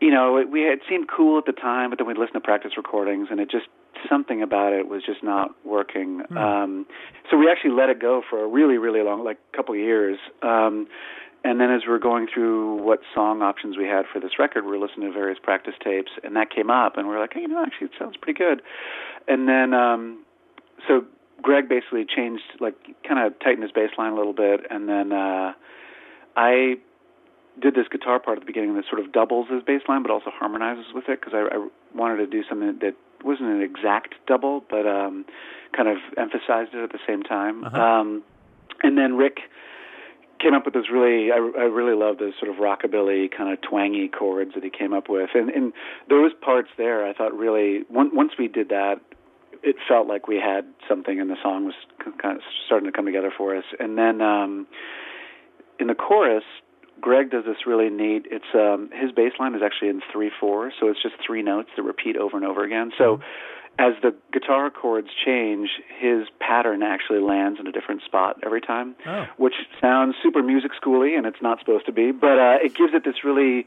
[0.00, 2.40] you know, it, we had seemed cool at the time, but then we'd listen to
[2.40, 3.66] practice recordings, and it just
[4.08, 6.22] something about it was just not working.
[6.36, 6.86] Um,
[7.30, 10.18] so we actually let it go for a really, really long, like couple years.
[10.42, 10.86] Um,
[11.44, 14.64] and then as we were going through what song options we had for this record,
[14.64, 17.34] we were listening to various practice tapes, and that came up, and we were like,
[17.34, 18.62] hey, you know, actually, it sounds pretty good.
[19.28, 20.24] And then, um,
[20.86, 21.04] so
[21.42, 22.74] Greg basically changed, like,
[23.06, 25.52] kind of tightened his bass line a little bit, and then uh,
[26.36, 26.76] I
[27.60, 30.10] did this guitar part at the beginning that sort of doubles as bass line, but
[30.10, 34.14] also harmonizes with it because I, I wanted to do something that wasn't an exact
[34.26, 35.24] double, but um,
[35.76, 37.64] kind of emphasized it at the same time.
[37.64, 37.80] Uh-huh.
[37.80, 38.22] Um,
[38.82, 39.40] and then Rick
[40.40, 43.60] came up with this really, I, I really love those sort of rockabilly kind of
[43.60, 45.72] twangy chords that he came up with, and and
[46.08, 49.00] those parts there, I thought really once once we did that,
[49.62, 51.74] it felt like we had something, and the song was
[52.22, 53.64] kind of starting to come together for us.
[53.78, 54.66] And then um,
[55.78, 56.44] in the chorus,
[57.00, 58.26] Greg does this really neat.
[58.30, 61.70] It's um, his bass line is actually in three four, so it's just three notes
[61.76, 62.92] that repeat over and over again.
[62.98, 63.20] So
[63.78, 68.94] as the guitar chords change, his pattern actually lands in a different spot every time,
[69.06, 69.26] Oh.
[69.38, 72.92] which sounds super music schooly, and it's not supposed to be, but uh, it gives
[72.94, 73.66] it this really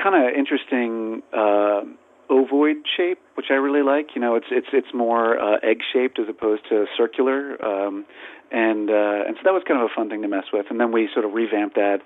[0.00, 1.82] kind of interesting uh,
[2.30, 4.14] ovoid shape, which I really like.
[4.14, 8.06] You know, it's it's it's more uh, egg shaped as opposed to circular, um,
[8.54, 10.66] and uh, and so that was kind of a fun thing to mess with.
[10.70, 11.98] And then we sort of revamped that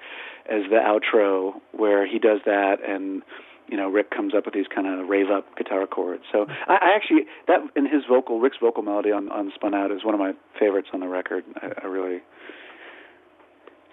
[0.48, 3.22] as the outro, where he does that, and
[3.68, 6.22] you know Rick comes up with these kind of rave up guitar chords.
[6.32, 9.92] So I, I actually that in his vocal, Rick's vocal melody on on Spun Out
[9.92, 11.44] is one of my favorites on the record.
[11.56, 12.20] I, I really.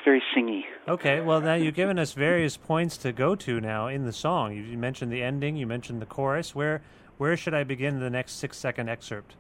[0.06, 0.62] Very singy.
[0.88, 4.56] Okay, well now you've given us various points to go to now in the song.
[4.56, 6.54] You, you mentioned the ending, you mentioned the chorus.
[6.54, 6.84] Where
[7.18, 9.36] where should I begin the next six second excerpt?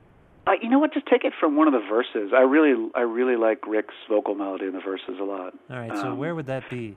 [0.47, 0.93] Uh, you know what?
[0.93, 2.31] Just take it from one of the verses.
[2.35, 5.53] I really, I really like Rick's vocal melody in the verses a lot.
[5.69, 6.95] All right, so Um, where would that be?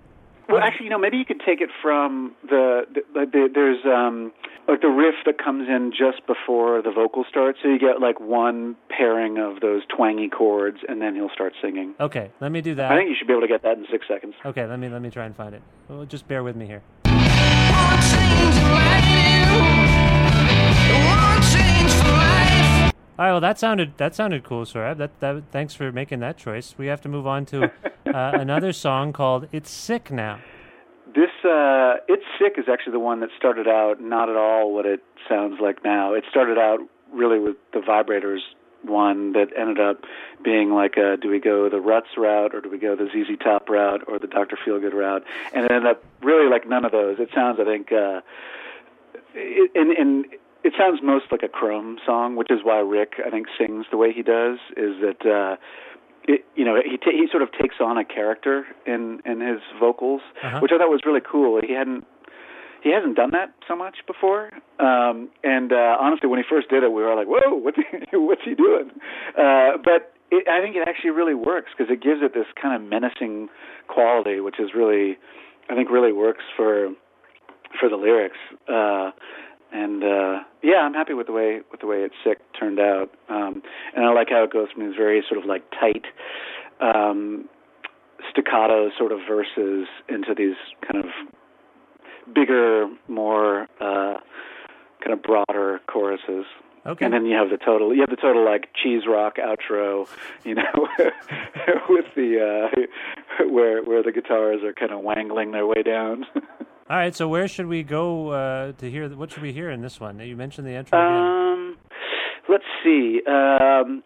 [0.49, 4.33] Well, actually, you know, maybe you could take it from the, the, the there's um
[4.67, 8.19] like the riff that comes in just before the vocal starts, so you get like
[8.19, 11.95] one pairing of those twangy chords, and then he'll start singing.
[12.01, 12.91] Okay, let me do that.
[12.91, 14.35] I think you should be able to get that in six seconds.
[14.45, 15.61] Okay, let me let me try and find it.
[15.87, 16.83] Well, just bear with me here.
[23.19, 24.99] All right, well that sounded that sounded cool, Sohrab.
[24.99, 26.77] That that thanks for making that choice.
[26.79, 27.71] We have to move on to uh,
[28.07, 30.39] another song called "It's Sick Now."
[31.07, 34.87] This uh It's Sick is actually the one that started out not at all what
[34.87, 36.15] it sounds like now.
[36.15, 36.79] It started out
[37.13, 38.39] really with the vibrators
[38.83, 40.05] one that ended up
[40.45, 43.37] being like a do we go the Ruts route or do we go the ZZ
[43.43, 44.57] Top route or the Dr.
[44.65, 45.25] Feelgood route?
[45.53, 47.19] And it ended up really like none of those.
[47.19, 48.21] It sounds I think uh
[49.35, 50.27] and and
[50.65, 53.97] it sounds most like a Chrome song, which is why Rick I think sings the
[53.97, 54.59] way he does.
[54.77, 55.57] Is that uh,
[56.25, 59.61] it, you know he ta he sort of takes on a character in in his
[59.81, 60.61] vocals, Uh-huh.
[60.61, 61.61] which I thought was really cool.
[61.67, 62.07] He hadn't
[62.83, 64.51] he hasn't done that so much before.
[64.79, 67.83] Um, and uh, honestly, when he first did it, we were like, "Whoa, what's he,
[68.17, 68.91] what's he doing?"
[69.37, 72.75] Uh, but it, I think it actually really works because it gives it this kind
[72.81, 73.49] of menacing
[73.89, 75.17] quality, which is really,
[75.71, 76.91] I think, really works for
[77.81, 78.39] for the lyrics.
[78.69, 79.11] Uh,
[79.73, 83.11] and uh, yeah, I'm happy with the way with the way it's sick turned out.
[83.29, 83.63] Um,
[83.95, 86.05] and I like how it goes from these very sort of like tight.
[86.81, 87.49] Um,
[88.31, 91.11] staccato sort of verses into these kind of
[92.35, 94.15] bigger, more uh,
[95.01, 96.45] kind of broader choruses.
[96.87, 97.05] Okay.
[97.05, 100.09] And then you have the total, you have the total like cheese rock outro,
[100.45, 100.89] you know,
[101.89, 106.25] with the uh, where where the guitars are kind of wangling their way down.
[106.91, 109.09] All right, so where should we go uh, to hear?
[109.11, 110.19] What should we hear in this one?
[110.21, 111.23] You mentioned the intro again.
[111.23, 111.77] um,
[112.49, 113.21] let's see.
[113.27, 114.03] Um,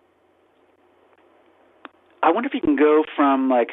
[2.24, 3.68] I wonder if you can go from like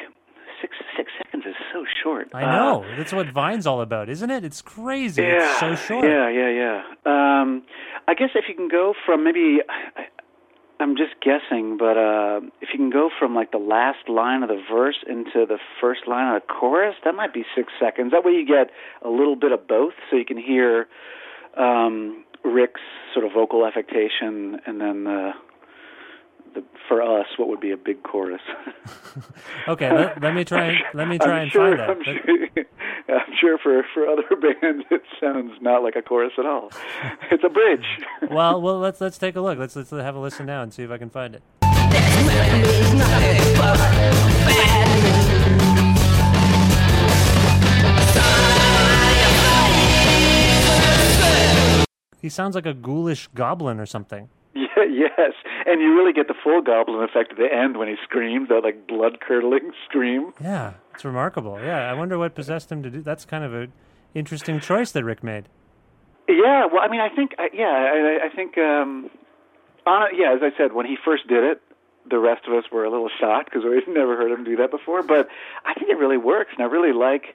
[0.60, 2.28] six six seconds is so short.
[2.34, 4.44] I Uh, know that's what Vine's all about, isn't it?
[4.44, 5.22] It's crazy.
[5.22, 6.04] Yeah, It's so short.
[6.04, 6.82] Yeah, yeah, yeah.
[7.04, 7.62] Um,
[8.06, 9.58] I guess if you can go from maybe,
[9.96, 10.06] I,
[10.80, 14.48] I'm just guessing, but uh, if you can go from like the last line of
[14.48, 18.12] the verse into the first line of the chorus, that might be six seconds.
[18.12, 18.70] That way you get
[19.04, 20.88] a little bit of both, so you can hear
[21.56, 22.80] um, Rick's
[23.12, 25.30] sort of vocal affectation, and then the,
[26.54, 28.42] the for us, what would be a big chorus.
[29.68, 30.74] Okay, let, let me try.
[30.94, 32.04] Let me try I'm and sure, find that.
[32.04, 32.64] Sure,
[33.10, 36.70] I'm sure for for other bands it sounds not like a chorus at all.
[37.30, 37.86] It's a bridge.
[38.30, 39.58] well, well, let's let's take a look.
[39.58, 41.42] Let's let's have a listen now and see if I can find it.
[52.20, 54.28] He sounds like a ghoulish goblin or something.
[54.54, 55.32] Yeah, yes,
[55.66, 58.62] and you really get the full goblin effect at the end when he screams that
[58.62, 60.32] like blood curdling scream.
[60.40, 61.58] Yeah, it's remarkable.
[61.58, 63.00] Yeah, I wonder what possessed him to do.
[63.00, 63.68] That's kind of a
[64.14, 65.46] interesting choice that Rick made.
[66.28, 69.08] Yeah, well, I mean, I think, I- yeah, I, I think, um,
[69.86, 71.62] on, yeah, as I said, when he first did it,
[72.08, 74.70] the rest of us were a little shocked because we'd never heard him do that
[74.70, 75.02] before.
[75.02, 75.28] But
[75.64, 77.34] I think it really works, and I really like.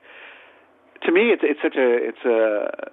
[1.05, 2.91] To me, it's it's such a it's a.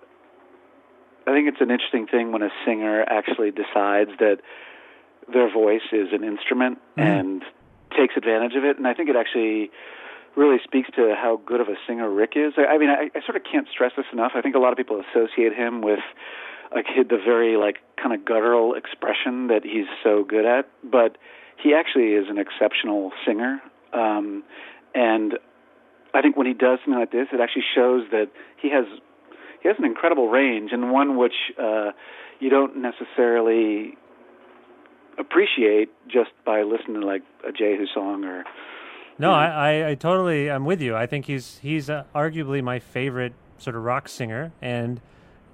[1.26, 4.38] I think it's an interesting thing when a singer actually decides that
[5.32, 7.42] their voice is an instrument and
[7.96, 9.70] takes advantage of it, and I think it actually
[10.37, 12.55] really speaks to how good of a singer Rick is.
[12.57, 14.33] I, I mean, I, I sort of can't stress this enough.
[14.35, 16.01] I think a lot of people associate him with
[16.75, 21.18] like the very like kind of guttural expression that he's so good at, but
[21.62, 23.61] he actually is an exceptional singer.
[23.92, 24.42] Um,
[24.95, 25.35] and
[26.14, 28.85] I think when he does something like this, it actually shows that he has
[29.62, 31.92] he has an incredible range and one which uh,
[32.40, 33.97] you don't necessarily
[35.18, 38.45] appreciate just by listening to like a Jehu song or.
[39.22, 40.96] No, I, I, I totally I'm with you.
[40.96, 45.00] I think he's he's uh, arguably my favorite sort of rock singer, and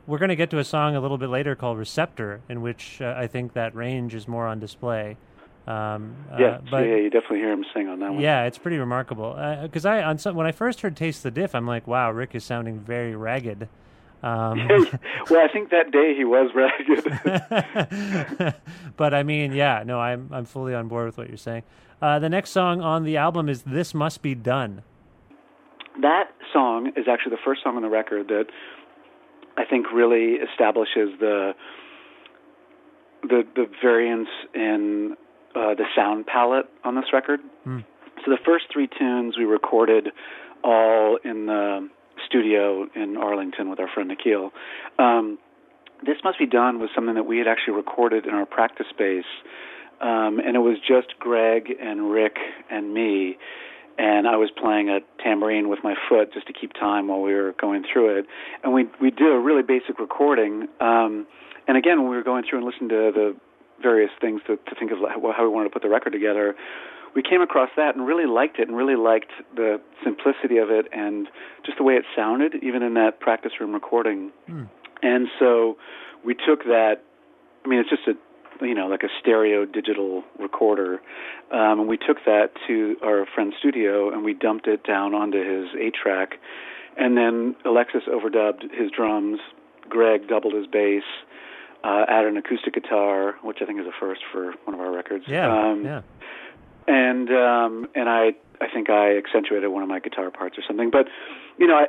[0.07, 3.03] we're going to get to a song a little bit later called Receptor, in which
[3.03, 5.19] uh, I think that range is more on display.
[5.67, 8.23] Um, yeah, uh, but, yeah, you definitely hear him sing on that one.
[8.23, 9.37] Yeah, it's pretty remarkable.
[9.61, 12.35] Because I on some, when I first heard "Taste the Diff," I'm like, wow, Rick
[12.35, 13.69] is sounding very ragged.
[14.23, 14.67] Um,
[15.31, 17.05] well, I think that day he was ragged.
[18.97, 21.65] but I mean, yeah, no, I'm I'm fully on board with what you're saying.
[22.01, 24.83] Uh, the next song on the album is "This Must Be Done."
[26.01, 28.47] That song is actually the first song on the record that
[29.57, 31.55] I think really establishes the
[33.23, 35.17] the the variance in
[35.55, 37.41] uh, the sound palette on this record.
[37.67, 37.85] Mm.
[38.25, 40.09] So the first three tunes we recorded
[40.63, 41.89] all in the
[42.27, 44.53] studio in Arlington with our friend Nikhil.
[44.99, 45.39] Um,
[46.05, 49.25] this must be done was something that we had actually recorded in our practice space,
[50.01, 52.37] um, and it was just Greg and Rick
[52.71, 53.37] and me,
[53.99, 57.35] and I was playing a tambourine with my foot just to keep time while we
[57.35, 58.27] were going through it,
[58.63, 60.69] and we we did a really basic recording.
[60.81, 61.27] Um,
[61.67, 63.37] and again, when we were going through and listening to the
[63.83, 66.57] various things to, to think of how we wanted to put the record together,
[67.15, 70.87] we came across that and really liked it and really liked the simplicity of it
[70.93, 71.29] and
[71.65, 74.31] just the way it sounded, even in that practice room recording.
[74.49, 74.69] Mm.
[75.03, 75.77] And so
[76.25, 77.03] we took that.
[77.65, 78.15] I mean, it's just a
[78.61, 81.01] you know like a stereo digital recorder,
[81.53, 85.39] um, and we took that to our friend's studio and we dumped it down onto
[85.39, 86.35] his eight track,
[86.97, 89.41] and then Alexis overdubbed his drums.
[89.89, 91.05] Greg doubled his bass.
[91.85, 94.91] Uh, added an acoustic guitar, which I think is a first for one of our
[94.91, 95.25] records.
[95.29, 96.01] Yeah, um, yeah
[96.89, 100.91] and um, and I I think I accentuated one of my guitar parts or something.
[100.91, 101.07] But
[101.59, 101.87] you know, I,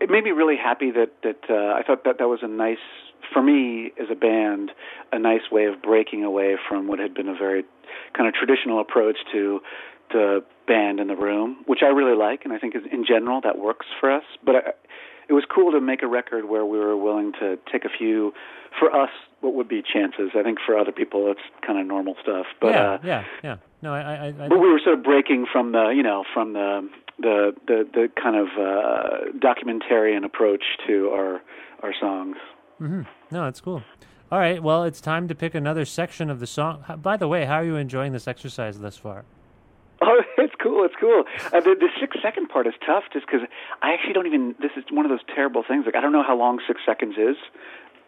[0.00, 2.82] it made me really happy that that uh, I thought that that was a nice
[3.32, 4.72] for me as a band
[5.12, 7.64] a nice way of breaking away from what had been a very
[8.16, 9.60] kind of traditional approach to
[10.10, 13.40] the band in the room, which I really like, and I think is, in general
[13.42, 14.24] that works for us.
[14.44, 14.60] But I,
[15.28, 18.32] it was cool to make a record where we were willing to take a few,
[18.78, 20.30] for us, what would be chances.
[20.38, 22.46] I think for other people, it's kind of normal stuff.
[22.60, 23.56] But yeah, uh, yeah, yeah.
[23.80, 24.48] No, I, I, I.
[24.48, 28.08] But we were sort of breaking from the, you know, from the the the, the
[28.20, 31.40] kind of uh, documentarian approach to our
[31.82, 32.36] our songs.
[32.82, 33.02] Mm-hmm.
[33.30, 33.82] No, that's cool.
[34.32, 36.84] All right, well, it's time to pick another section of the song.
[37.00, 39.24] By the way, how are you enjoying this exercise thus far?
[40.04, 40.84] Oh, it's cool.
[40.84, 41.22] It's cool.
[41.52, 43.46] Uh, the, the six second part is tough, just because
[43.82, 44.56] I actually don't even.
[44.60, 45.86] This is one of those terrible things.
[45.86, 47.36] Like I don't know how long six seconds is.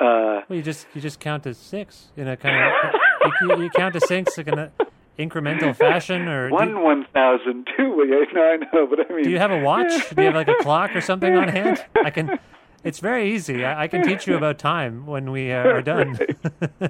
[0.01, 3.01] Uh, well, you just you just count to six in a kind of
[3.43, 4.73] you, you, count to six like in an
[5.21, 8.05] incremental fashion, or one do, one thousand two.
[8.09, 9.93] Yeah, no, I know, but I mean, do you have a watch?
[10.11, 11.85] do you have like a clock or something on hand?
[12.05, 12.41] I can.
[12.85, 13.64] It's very easy.
[13.64, 16.18] I, I can teach you about time when we uh, are done.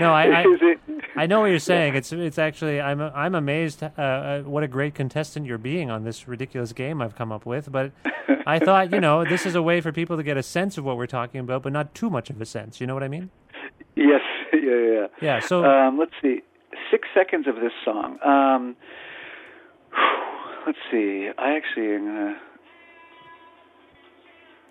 [0.00, 0.76] no, I, I,
[1.16, 1.94] I, know what you're saying.
[1.94, 6.04] It's it's actually I'm I'm amazed uh, uh, what a great contestant you're being on
[6.04, 7.70] this ridiculous game I've come up with.
[7.70, 7.92] But
[8.46, 10.84] I thought you know this is a way for people to get a sense of
[10.84, 12.80] what we're talking about, but not too much of a sense.
[12.80, 13.30] You know what I mean?
[13.96, 14.22] Yes.
[14.52, 14.60] Yeah.
[14.60, 15.06] Yeah.
[15.20, 15.40] Yeah.
[15.40, 16.40] So um, let's see.
[16.90, 18.18] Six seconds of this song.
[18.24, 18.76] Um,
[20.66, 21.28] let's see.
[21.36, 22.36] I actually am gonna.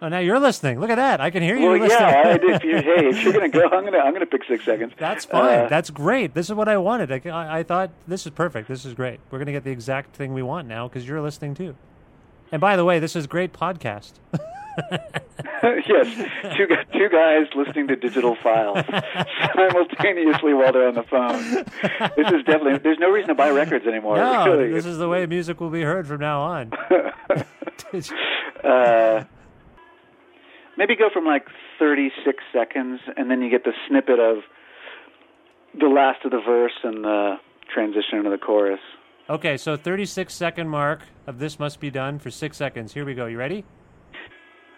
[0.03, 0.81] Oh, now you're listening.
[0.81, 1.21] Look at that.
[1.21, 2.09] I can hear you well, listening.
[2.09, 2.37] yeah.
[2.37, 4.91] if you, hey, if you're gonna go, I'm gonna I'm gonna pick six seconds.
[4.99, 5.59] That's fine.
[5.59, 6.33] Uh, That's great.
[6.33, 7.25] This is what I wanted.
[7.25, 8.67] I, I, thought this is perfect.
[8.67, 9.21] This is great.
[9.31, 11.77] We're gonna get the exact thing we want now because you're listening too.
[12.51, 14.11] And by the way, this is great podcast.
[15.63, 18.85] yes, two two guys listening to digital files
[19.55, 21.41] simultaneously while they're on the phone.
[22.17, 22.79] This is definitely.
[22.79, 24.17] There's no reason to buy records anymore.
[24.17, 24.73] No, really.
[24.73, 26.73] this is the way music will be heard from now on.
[28.65, 29.23] uh,
[30.77, 31.45] maybe go from like
[31.79, 34.38] 36 seconds, and then you get the snippet of
[35.79, 37.36] the last of the verse and the
[37.74, 38.80] transition into the chorus.
[39.30, 42.93] Okay, so 36 second mark of this must be done for six seconds.
[42.93, 43.26] Here we go.
[43.26, 43.63] You ready?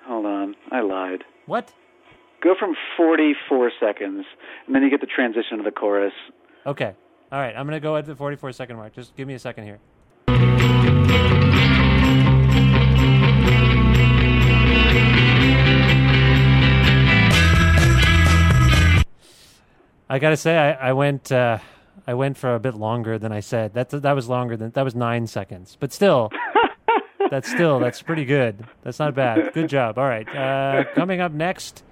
[0.06, 1.24] Hold on, I lied.
[1.48, 1.74] What?
[2.44, 4.26] Go from 44 seconds,
[4.68, 6.14] and then you get the transition to the chorus.
[6.66, 6.94] Okay.
[7.32, 8.94] All right, I'm going to go at the 44 second mark.
[8.94, 9.80] Just give me a second here.
[20.10, 21.60] I gotta say, I, I went uh,
[22.08, 23.74] I went for a bit longer than I said.
[23.74, 26.32] That that was longer than that was nine seconds, but still,
[27.32, 28.66] that's still that's pretty good.
[28.84, 29.54] That's not bad.
[29.54, 29.98] Good job.
[29.98, 30.28] All right.
[30.28, 31.84] Uh, coming up next,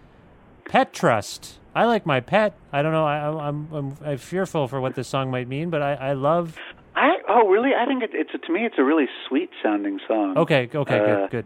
[0.66, 1.60] Pet Trust.
[1.76, 2.56] I like my pet.
[2.72, 3.06] I don't know.
[3.06, 6.56] I, I'm, I'm I'm fearful for what this song might mean, but I, I love.
[6.96, 7.72] I oh really?
[7.76, 10.38] I think it, it's a, to me it's a really sweet sounding song.
[10.38, 10.70] Okay.
[10.74, 11.00] Okay.
[11.00, 11.30] Uh, good.
[11.32, 11.46] Good.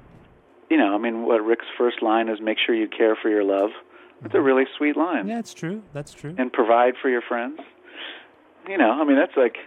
[0.69, 3.45] You know, I mean, what Rick's first line is "Make sure you care for your
[3.45, 3.69] love."
[4.23, 5.27] It's a really sweet line.
[5.27, 5.83] Yeah, it's true.
[5.93, 6.33] That's true.
[6.37, 7.59] And provide for your friends.
[8.67, 9.57] You know, I mean, that's like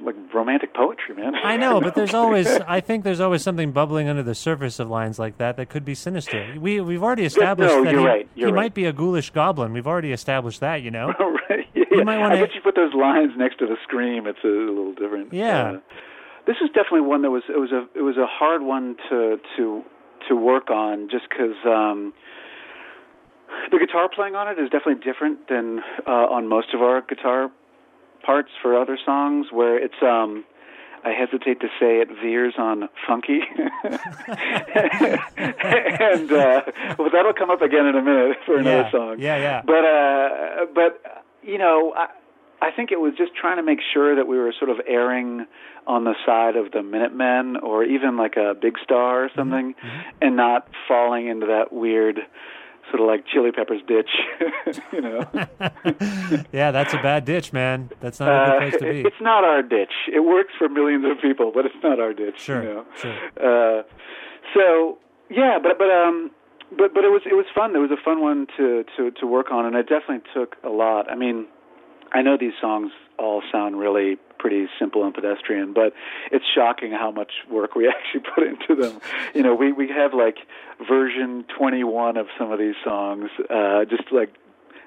[0.00, 1.34] like romantic poetry, man.
[1.34, 2.46] I know, but there's always.
[2.48, 5.84] I think there's always something bubbling under the surface of lines like that that could
[5.84, 6.54] be sinister.
[6.58, 8.62] We we've already established no, that you're he, right, you're he right.
[8.62, 9.72] might be a ghoulish goblin.
[9.72, 10.82] We've already established that.
[10.82, 11.08] You know.
[11.50, 11.66] right.
[11.74, 14.26] Yeah, might I wanna- bet you put those lines next to the scream.
[14.26, 15.32] It's a little different.
[15.32, 15.62] Yeah.
[15.62, 15.80] Uh,
[16.46, 19.38] this is definitely one that was it was a it was a hard one to
[19.56, 19.82] to
[20.28, 22.12] to work on just because um,
[23.70, 27.50] the guitar playing on it is definitely different than uh, on most of our guitar
[28.24, 30.44] parts for other songs where it's um
[31.04, 33.40] I hesitate to say it veers on funky,
[33.84, 33.90] and
[36.32, 36.60] uh,
[36.98, 39.16] well, that'll come up again in a minute for another Yeah, song.
[39.18, 39.62] yeah, yeah.
[39.66, 42.06] But uh, but you know, I,
[42.66, 45.46] I think it was just trying to make sure that we were sort of erring
[45.88, 49.74] on the side of the Minutemen or even like a Big Star or Mm-hmm, something,
[50.20, 52.20] and not falling into that weird
[52.90, 54.10] sort of like Chili Peppers ditch,
[54.92, 55.24] you know.
[56.52, 57.90] yeah, that's a bad ditch, man.
[58.00, 59.00] That's not a Uh, good place to be.
[59.08, 59.92] It's not our ditch.
[60.12, 62.40] It works for millions of people, but it's not our ditch.
[62.40, 62.84] Sure, You know?
[62.96, 63.14] sure.
[63.78, 63.82] Uh,
[64.54, 64.98] so
[65.30, 66.30] yeah, but but um,
[66.76, 67.74] but but it was it was fun.
[67.74, 70.68] It was a fun one to to to work on, and it definitely took a
[70.70, 71.10] lot.
[71.10, 71.46] I mean,
[72.12, 75.94] I know these songs all sound really pretty simple and pedestrian, but
[76.32, 79.00] it's shocking how much work we actually put into them.
[79.34, 80.38] You know, we we have like
[80.86, 84.34] version 21 of some of these songs, uh, just like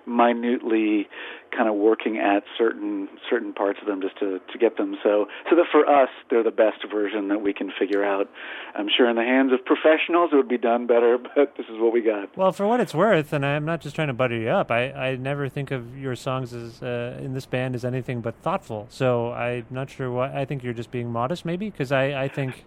[0.07, 1.07] minutely
[1.55, 5.25] kind of working at certain certain parts of them just to to get them so
[5.49, 8.29] so that for us they're the best version that we can figure out.
[8.75, 11.79] I'm sure in the hands of professionals it would be done better, but this is
[11.79, 12.35] what we got.
[12.37, 14.71] Well, for what it's worth, and I'm not just trying to butter you up.
[14.71, 18.35] I, I never think of your songs as uh, in this band as anything but
[18.41, 18.87] thoughtful.
[18.89, 20.39] So I'm not sure why.
[20.39, 22.65] I think you're just being modest, maybe, because I, I think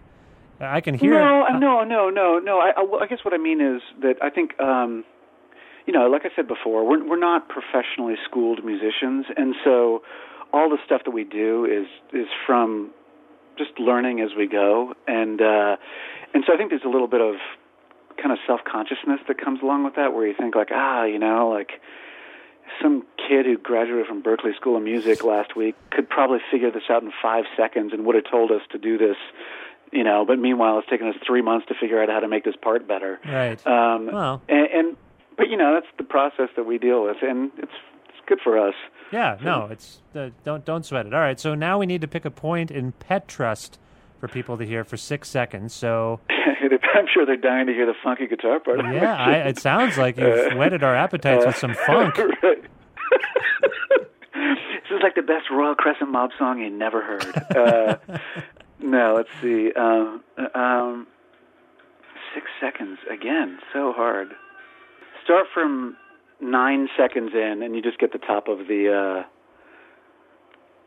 [0.59, 1.13] I can hear.
[1.13, 2.59] No, no, no, no, no.
[2.59, 5.05] I, I, I guess what I mean is that I think, um,
[5.89, 10.03] you know, like I said before, we're we're not professionally schooled musicians, and so
[10.53, 12.91] all the stuff that we do is is from
[13.57, 15.77] just learning as we go, and uh,
[16.35, 17.37] and so I think there's a little bit of
[18.21, 21.17] kind of self consciousness that comes along with that, where you think like, ah, you
[21.17, 21.81] know, like
[22.79, 26.83] some kid who graduated from Berklee School of Music last week could probably figure this
[26.91, 29.17] out in five seconds and would have told us to do this,
[29.91, 30.23] you know.
[30.23, 32.87] But meanwhile, it's taken us three months to figure out how to make this part
[32.87, 33.19] better.
[33.25, 33.57] Right.
[33.65, 34.43] Um, Well.
[34.47, 34.97] and, and
[35.39, 37.71] but you know that's the process that we deal with, and it's
[38.09, 38.75] it's good for us.
[39.11, 41.13] Yeah, no, it's uh, don't don't sweat it.
[41.13, 43.79] All right, so now we need to pick a point in Pet Trust
[44.19, 45.73] for people to hear for six seconds.
[45.73, 48.79] So I'm sure they're dying to hear the funky guitar part.
[48.93, 52.19] yeah, I, it sounds like you've whetted our appetites with some funk.
[52.43, 52.63] Right.
[54.35, 57.55] this is like the best Royal Crescent Mob song you never heard.
[57.55, 57.95] Uh,
[58.79, 59.71] no, let's see.
[59.73, 60.23] Um,
[60.53, 61.07] um,
[62.35, 64.35] six seconds again, so hard.
[65.29, 65.95] Start from
[66.41, 69.27] nine seconds in, and you just get the top of the uh,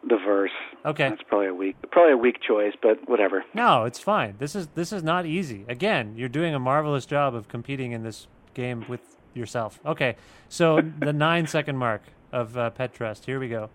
[0.03, 0.51] the verse.
[0.84, 1.11] Okay.
[1.11, 3.45] That's probably a weak, probably a weak choice, but whatever.
[3.55, 4.34] No, it's fine.
[4.40, 5.64] This is this is not easy.
[5.68, 9.78] Again, you're doing a marvelous job of competing in this game with yourself.
[9.86, 10.16] Okay,
[10.49, 13.26] so the nine second mark of uh, Pet Trust.
[13.26, 13.70] Here we go.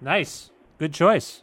[0.00, 1.42] Nice, good choice.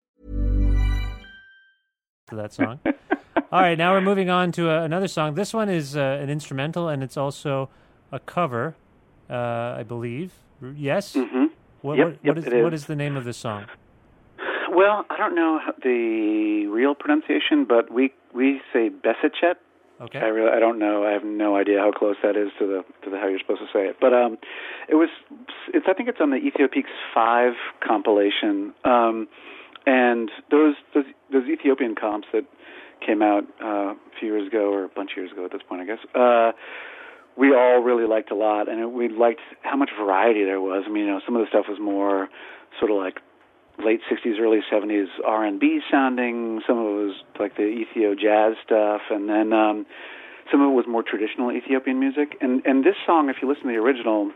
[2.31, 2.79] To that song.
[3.51, 5.35] All right, now we're moving on to uh, another song.
[5.35, 7.69] This one is uh, an instrumental, and it's also
[8.09, 8.75] a cover,
[9.29, 9.33] uh,
[9.77, 10.31] I believe.
[10.75, 11.13] Yes.
[11.13, 11.47] hmm
[11.81, 12.63] What, Yep, what, yep, what is is.
[12.63, 13.65] what is the name of this song?
[14.73, 19.57] Well, I don't know the real pronunciation, but we we say Besichet.
[19.99, 20.19] Okay.
[20.19, 21.03] I really I don't know.
[21.05, 23.59] I have no idea how close that is to the to the how you're supposed
[23.59, 23.97] to say it.
[23.99, 24.37] But um,
[24.87, 25.09] it was
[25.73, 27.53] it's I think it's on the Éthiopiques Five
[27.85, 28.73] compilation.
[28.85, 29.27] Um,
[29.85, 32.45] and those those those Ethiopian comps that
[33.05, 35.61] came out uh, a few years ago or a bunch of years ago at this
[35.67, 35.99] point, I guess.
[36.13, 36.51] Uh,
[37.37, 40.83] we all really liked a lot, and we liked how much variety there was.
[40.85, 42.29] I mean, you know, some of the stuff was more
[42.77, 43.19] sort of like
[43.83, 46.61] late '60s, early '70s R&B sounding.
[46.67, 49.85] Some of it was like the Ethio jazz stuff, and then um,
[50.51, 52.37] some of it was more traditional Ethiopian music.
[52.41, 54.31] And and this song, if you listen to the original,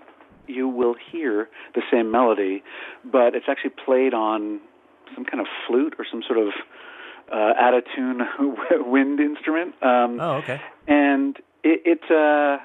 [0.48, 2.64] you will hear the same melody,
[3.04, 4.62] but it's actually played on
[5.14, 6.50] some kind of flute or some sort of
[7.32, 8.22] uh, out of tune
[8.92, 9.76] wind instrument.
[9.82, 10.62] Um, Oh, okay.
[10.88, 12.58] and it, it uh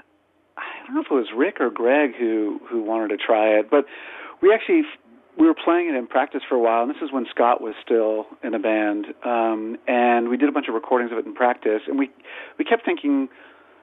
[0.59, 3.71] I don't know if it was Rick or Greg who who wanted to try it,
[3.71, 3.87] but
[4.43, 4.83] we actually
[5.39, 7.75] we were playing it in practice for a while, and this is when Scott was
[7.83, 11.35] still in the band, um, and we did a bunch of recordings of it in
[11.35, 12.11] practice, and we
[12.59, 13.29] we kept thinking,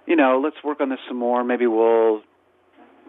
[0.06, 1.44] you know, let's work on this some more.
[1.44, 2.22] Maybe we'll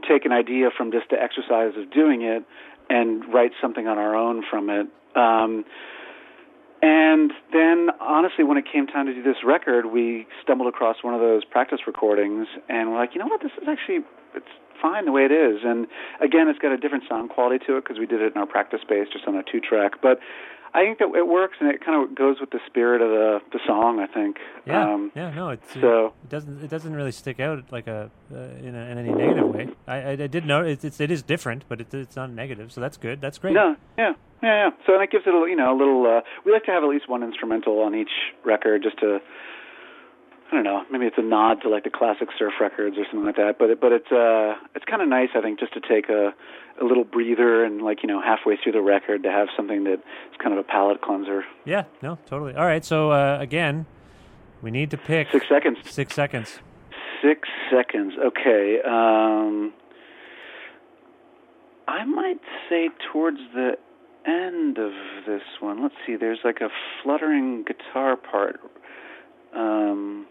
[0.09, 2.45] take an idea from just the exercise of doing it
[2.89, 4.87] and write something on our own from it.
[5.19, 5.65] Um,
[6.81, 11.13] and then, honestly, when it came time to do this record, we stumbled across one
[11.13, 14.47] of those practice recordings, and we're like, you know what, this is actually it's
[14.81, 15.61] fine the way it is.
[15.65, 15.89] And
[16.23, 18.47] again, it's got a different sound quality to it because we did it in our
[18.47, 20.01] practice space, just on a two-track.
[20.01, 20.21] But
[20.75, 23.41] I think that it works, and it kind of goes with the spirit of the
[23.53, 24.01] the song.
[24.01, 24.37] I think.
[24.67, 28.11] Yeah, Um, yeah, no, it's so- it doesn't it doesn't really stick out like a
[28.35, 29.69] uh, in, a in any negative way.
[29.87, 32.71] I I, I did know it's, it's it is different, but it, it's not negative,
[32.73, 33.21] so that's good.
[33.21, 33.55] That's great.
[33.55, 34.13] No, yeah,
[34.43, 34.71] yeah, yeah.
[34.87, 36.07] So and it gives it a you know a little.
[36.07, 38.13] Uh, we like to have at least one instrumental on each
[38.45, 39.21] record, just to.
[40.51, 40.83] I don't know.
[40.91, 43.57] Maybe it's a nod to like the classic surf records or something like that.
[43.59, 46.33] But it, but it's uh it's kind of nice I think just to take a
[46.81, 49.95] a little breather and like you know halfway through the record to have something that
[49.95, 51.45] is kind of a palate cleanser.
[51.67, 52.55] Yeah, no, totally.
[52.55, 53.85] All right, so uh, again,
[54.63, 55.79] we need to pick Six seconds.
[55.85, 56.61] six seconds.
[57.23, 58.15] Six seconds.
[58.25, 58.79] Okay.
[58.87, 59.73] Um,
[61.89, 62.41] I might
[62.71, 63.73] say towards the
[64.27, 64.93] end of
[65.27, 65.83] this one.
[65.83, 66.17] Let's see.
[66.17, 66.69] There's like a
[67.03, 68.61] fluttering guitar part.
[69.57, 70.27] Um,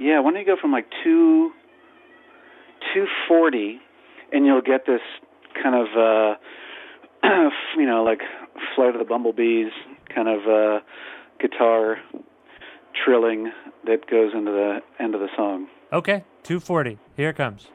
[0.00, 0.20] yeah.
[0.20, 1.50] Why don't you go from like two,
[2.92, 3.78] two forty,
[4.32, 5.02] and you'll get this
[5.62, 5.86] kind of.
[5.96, 6.34] Uh,
[7.76, 8.20] you know, like
[8.74, 9.72] Flight of the Bumblebees
[10.14, 10.80] kind of uh,
[11.38, 11.98] guitar
[13.04, 13.52] trilling
[13.84, 15.68] that goes into the end of the song.
[15.92, 16.98] Okay, two forty.
[17.16, 17.68] Here it comes.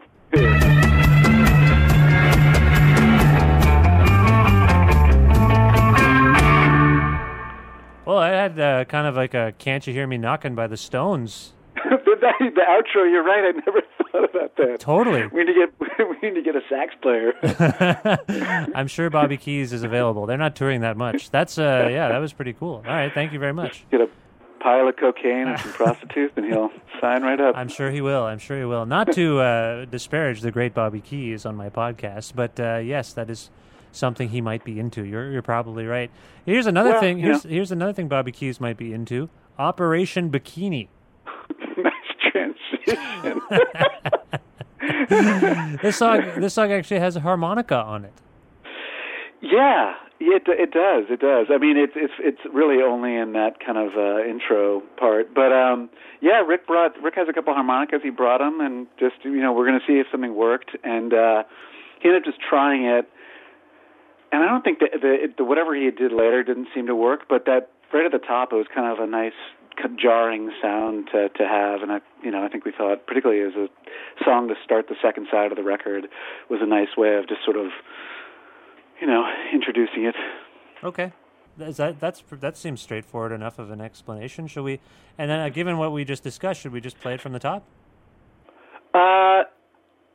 [8.06, 10.78] Well, I had uh, kind of like a "Can't You Hear Me Knocking" by the
[10.78, 11.55] Stones.
[12.40, 13.44] The, outro, you're right.
[13.46, 14.80] I never thought about that.
[14.80, 15.28] Totally.
[15.28, 17.34] We need to get we need to get a sax player.
[18.76, 20.26] I'm sure Bobby Keys is available.
[20.26, 21.30] They're not touring that much.
[21.32, 22.76] That's uh, yeah, that was pretty cool.
[22.86, 23.86] All right, thank you very much.
[23.92, 24.10] get a
[24.60, 27.56] pile of cocaine and some prostitutes, and he'll sign right up.
[27.56, 28.24] I'm sure he will.
[28.24, 28.86] I'm sure he will.
[28.86, 33.30] Not to uh, disparage the great Bobby Keys on my podcast, but uh, yes, that
[33.30, 33.50] is
[33.92, 35.04] something he might be into.
[35.04, 36.10] You're you're probably right.
[36.46, 37.20] Here's another Well, thing.
[37.20, 37.52] Here's know.
[37.52, 39.30] here's another thing Bobby Keys might be into.
[39.58, 40.88] Operation Bikini.
[45.82, 48.14] This song this song actually has a harmonica on it.
[49.42, 51.06] Yeah, it it does.
[51.10, 51.48] It does.
[51.50, 55.34] I mean, it's it's it's really only in that kind of uh, intro part.
[55.34, 55.90] But um,
[56.22, 58.02] yeah, Rick brought Rick has a couple harmonicas.
[58.04, 60.72] He brought them, and just you know, we're going to see if something worked.
[60.84, 61.44] And uh,
[62.02, 63.10] he ended up just trying it.
[64.32, 67.28] And I don't think that the, the whatever he did later didn't seem to work.
[67.30, 69.38] But that right at the top, it was kind of a nice
[70.02, 71.82] jarring sound to to have.
[71.82, 73.68] And I you know I think we thought particularly as a
[74.24, 76.08] song to start the second side of the record
[76.50, 77.72] was a nice way of just sort of
[79.02, 80.16] you know, introducing it.
[80.84, 81.12] Okay.
[81.60, 84.48] Is that that's that seems straightforward enough of an explanation.
[84.48, 84.80] Should we?
[85.18, 87.40] And then, uh, given what we just discussed, should we just play it from the
[87.40, 87.64] top?
[88.94, 89.44] Uh,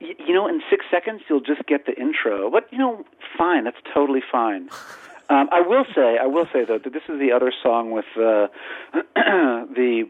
[0.00, 2.50] you know, in six seconds you'll just get the intro.
[2.50, 3.04] But you know,
[3.38, 3.64] fine.
[3.64, 4.68] That's totally fine.
[5.30, 8.04] Um, I will say, I will say though that this is the other song with
[8.16, 8.48] uh,
[9.14, 10.08] the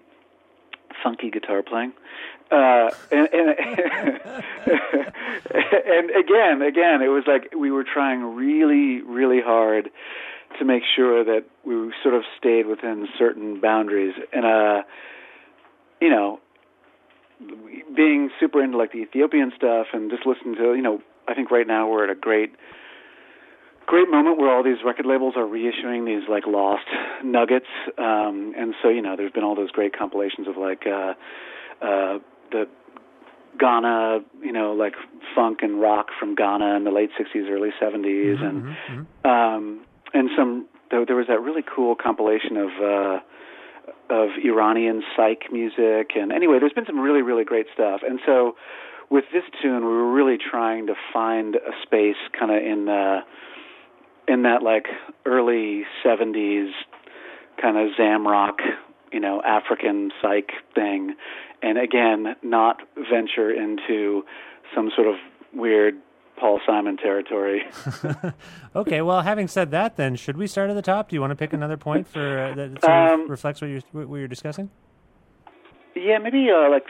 [1.03, 1.93] funky guitar playing.
[2.51, 3.49] Uh, and, and,
[5.55, 9.91] and again, again, it was like we were trying really, really hard
[10.59, 14.15] to make sure that we sort of stayed within certain boundaries.
[14.33, 14.83] And, uh,
[16.01, 16.41] you know,
[17.95, 21.51] being super into like the Ethiopian stuff and just listening to, you know, I think
[21.51, 22.55] right now we're at a great
[23.91, 26.87] great moment where all these record labels are reissuing these like lost
[27.25, 27.67] nuggets,
[27.99, 31.15] um, and so you know, there's been all those great compilations of like uh,
[31.85, 32.19] uh,
[32.53, 32.69] the
[33.59, 34.95] Ghana, you know, like
[35.35, 39.85] funk and rock from Ghana in the late '60s, early '70s, Mm-hmm, and um,
[40.15, 40.69] and some.
[40.93, 42.71] There, there was that really cool compilation of.
[42.83, 43.19] Uh,
[44.09, 48.01] of Iranian psych music, and anyway, there's been some really, really great stuff.
[48.05, 48.57] And so,
[49.09, 53.21] with this tune, we were really trying to find a space, kind of in uh,
[54.31, 54.87] in that like
[55.27, 56.71] early '70s
[57.61, 58.59] kind of Zamrock,
[59.13, 61.15] you know, African psych thing,
[61.63, 62.77] and again, not
[63.11, 64.23] venture into
[64.75, 65.17] some sort of
[65.53, 65.95] weird
[66.39, 67.63] Paul Simon territory.
[68.77, 71.11] okay, well, having said that, then should we start at the top?
[71.11, 73.69] Do you want to pick another point for uh, that sort of Um, reflects what
[73.69, 74.71] you're what you're discussing?
[75.95, 76.87] Yeah, maybe uh, like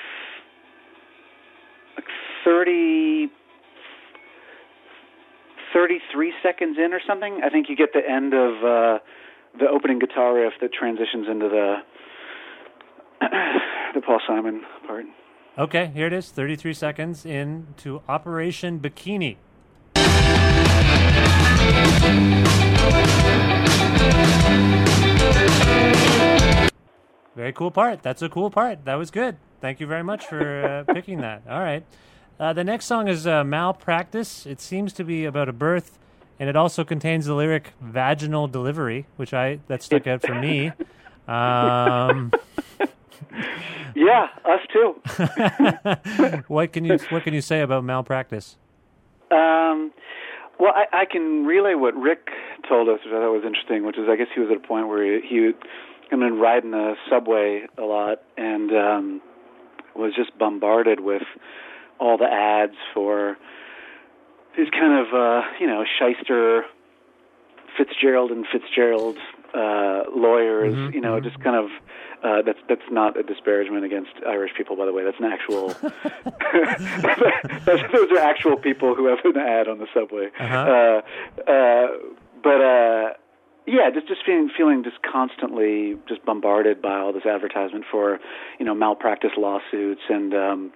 [1.96, 2.06] like
[2.44, 3.28] 30,
[5.72, 7.40] 33 seconds in or something.
[7.44, 8.98] I think you get the end of uh,
[9.58, 11.76] the opening guitar riff that transitions into the
[13.94, 15.04] the Paul Simon part.
[15.58, 16.30] Okay, here it is.
[16.30, 19.36] 33 seconds into Operation Bikini.
[27.36, 28.02] Very cool part.
[28.02, 28.84] That's a cool part.
[28.84, 29.36] That was good.
[29.60, 31.42] Thank you very much for uh, picking that.
[31.48, 31.84] All right.
[32.40, 34.46] Uh, the next song is uh, Malpractice.
[34.46, 35.98] It seems to be about a birth,
[36.38, 40.72] and it also contains the lyric vaginal delivery, which I that stuck out for me.
[41.28, 42.32] Um,
[43.94, 44.94] Yeah, us too.
[46.48, 48.56] what can you what can you say about malpractice?
[49.30, 49.92] Um,
[50.58, 52.28] well, I, I can relay what Rick
[52.68, 53.84] told us, which I thought was interesting.
[53.84, 56.70] Which is, I guess he was at a point where he, he had been riding
[56.70, 59.22] the subway a lot and um,
[59.94, 61.22] was just bombarded with
[62.00, 63.36] all the ads for
[64.56, 66.64] these kind of, uh, you know, shyster
[67.76, 69.16] Fitzgerald and Fitzgerald
[69.54, 70.74] uh, lawyers.
[70.74, 71.24] Mhm, you know, mhm.
[71.24, 71.70] just kind of.
[72.22, 75.02] Uh, that's that's not a disparagement against Irish people, by the way.
[75.04, 75.68] That's an actual.
[77.64, 80.28] those, those are actual people who have an ad on the subway.
[80.38, 81.02] Uh-huh.
[81.46, 81.86] Uh, uh,
[82.42, 83.12] but uh,
[83.66, 88.18] yeah, just just feeling feeling just constantly just bombarded by all this advertisement for
[88.58, 90.72] you know malpractice lawsuits and um,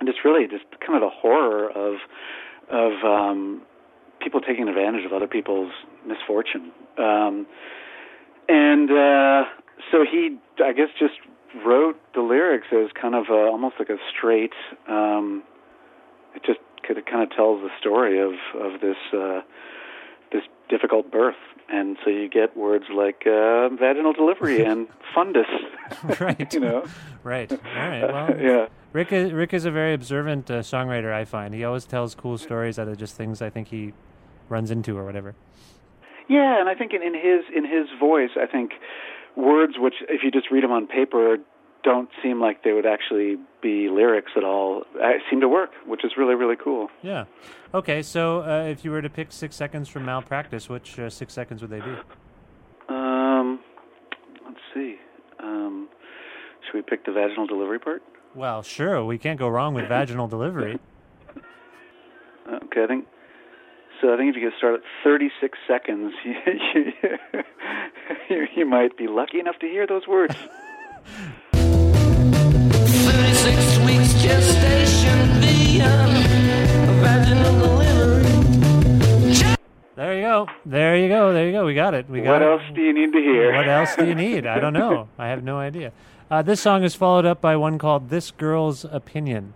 [0.00, 1.96] and just really just kind of the horror of
[2.70, 3.62] of um,
[4.20, 5.72] people taking advantage of other people's
[6.06, 6.72] misfortune.
[6.98, 7.46] Um,
[8.48, 9.44] and uh,
[9.90, 11.14] so he, I guess, just
[11.64, 14.52] wrote the lyrics as kind of a, almost like a straight.
[14.88, 15.42] Um,
[16.34, 19.40] it just kind of tells the story of of this uh,
[20.32, 21.36] this difficult birth,
[21.70, 25.44] and so you get words like uh, vaginal delivery and fundus.
[26.20, 26.52] right.
[26.54, 26.84] you know.
[27.22, 27.50] Right.
[27.50, 28.02] All right.
[28.02, 28.66] Well, yeah.
[28.92, 31.12] Rick is, Rick is a very observant uh, songwriter.
[31.12, 33.92] I find he always tells cool stories out of just things I think he
[34.48, 35.34] runs into or whatever.
[36.28, 38.72] Yeah, and I think in, in his in his voice, I think
[39.36, 41.38] words which, if you just read them on paper,
[41.82, 46.04] don't seem like they would actually be lyrics at all, uh, seem to work, which
[46.04, 46.88] is really really cool.
[47.02, 47.24] Yeah.
[47.74, 48.02] Okay.
[48.02, 51.62] So uh, if you were to pick six seconds from malpractice, which uh, six seconds
[51.62, 51.94] would they be?
[52.88, 53.60] Um,
[54.44, 54.96] let's see.
[55.42, 55.88] Um,
[56.66, 58.02] should we pick the vaginal delivery part?
[58.34, 59.04] Well, sure.
[59.04, 60.78] We can't go wrong with vaginal delivery.
[62.64, 63.06] Okay, I think.
[64.00, 66.92] So I think if you could start at 36 seconds, you,
[68.28, 70.34] you, you might be lucky enough to hear those words.
[80.00, 80.46] There you go.
[80.64, 81.34] There you go.
[81.34, 81.66] There you go.
[81.66, 82.08] We got it.
[82.08, 82.48] We got what it.
[82.48, 83.54] else do you need to hear?
[83.54, 84.46] What else do you need?
[84.46, 85.10] I don't know.
[85.18, 85.92] I have no idea.
[86.30, 89.52] Uh, this song is followed up by one called "This Girl's Opinion."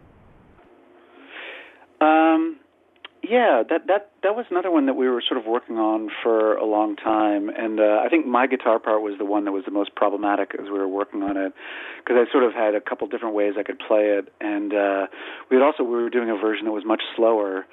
[2.03, 2.59] Um,
[3.23, 6.57] yeah, that that that was another one that we were sort of working on for
[6.57, 9.65] a long time, and uh, I think my guitar part was the one that was
[9.65, 11.55] the most problematic as we were working on it,
[12.05, 15.07] because I sort of had a couple different ways I could play it, and uh,
[15.51, 17.65] we had also we were doing a version that was much slower,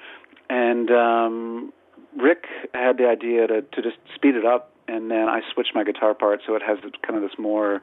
[0.48, 1.72] and um,
[2.20, 2.44] Rick
[2.74, 6.14] had the idea to to just speed it up, and then I switched my guitar
[6.14, 7.80] part so it has kind of this more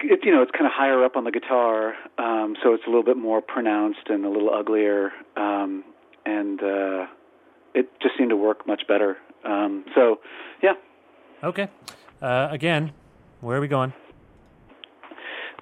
[0.00, 2.88] it, you know, it's kind of higher up on the guitar, um, so it's a
[2.88, 5.84] little bit more pronounced and a little uglier, um,
[6.26, 7.06] and uh,
[7.74, 9.16] it just seemed to work much better.
[9.44, 10.20] Um, so,
[10.62, 10.72] yeah,
[11.42, 11.68] Okay.
[12.20, 12.92] Uh, again,
[13.40, 13.92] where are we going?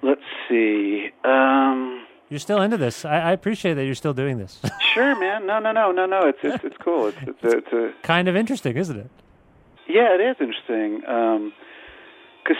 [0.01, 1.09] let's see.
[1.23, 3.05] Um, You're still into this.
[3.05, 4.59] I, I appreciate that you're still doing this.
[4.93, 5.45] sure, man.
[5.45, 6.27] No, no, no, no, no.
[6.27, 7.07] It's it's, it's cool.
[7.07, 9.09] It's it's a, it's a kind of interesting, isn't it?
[9.87, 10.99] Yeah, it is interesting
[12.43, 12.57] because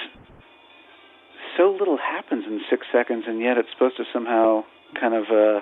[1.58, 4.64] so little happens in six seconds, and yet it's supposed to somehow
[5.00, 5.62] kind of uh,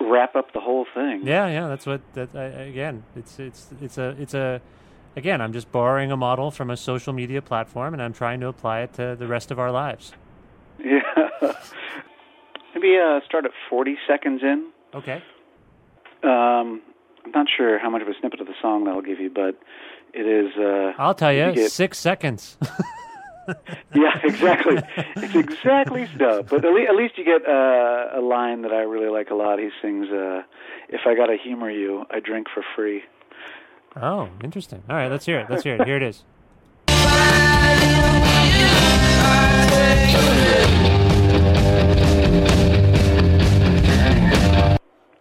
[0.00, 1.26] wrap up the whole thing.
[1.26, 3.04] Yeah, yeah, that's what that I, again.
[3.16, 4.60] It's it's it's a it's a
[5.16, 5.40] again.
[5.40, 8.80] I'm just borrowing a model from a social media platform, and I'm trying to apply
[8.80, 10.12] it to the rest of our lives.
[10.78, 11.00] Yeah.
[12.74, 14.70] Maybe uh, start at 40 seconds in.
[14.94, 15.22] Okay.
[16.22, 16.80] Um,
[17.24, 19.58] I'm not sure how much of a snippet of the song that'll give you, but
[20.14, 20.52] it is.
[20.58, 22.56] Uh, I'll tell you, get- six seconds.
[23.94, 24.78] yeah, exactly.
[25.16, 26.42] it's exactly so.
[26.42, 29.34] But at, le- at least you get uh, a line that I really like a
[29.34, 29.58] lot.
[29.58, 30.42] He sings, uh,
[30.88, 33.02] "If I gotta humor you, I drink for free."
[33.96, 34.82] oh, interesting.
[34.88, 35.46] All right, let's hear it.
[35.50, 35.84] Let's hear it.
[35.84, 36.24] Here it is.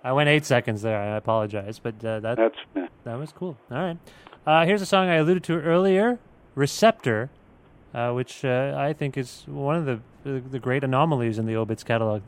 [0.04, 1.00] I went eight seconds there.
[1.00, 3.58] I apologize, but uh, that That's that was cool.
[3.70, 3.98] All right.
[4.46, 6.20] Uh, here's a song I alluded to earlier,
[6.56, 7.30] "Receptor,"
[7.94, 11.84] uh, which uh, I think is one of the, the great anomalies in the Obits
[11.84, 12.24] catalog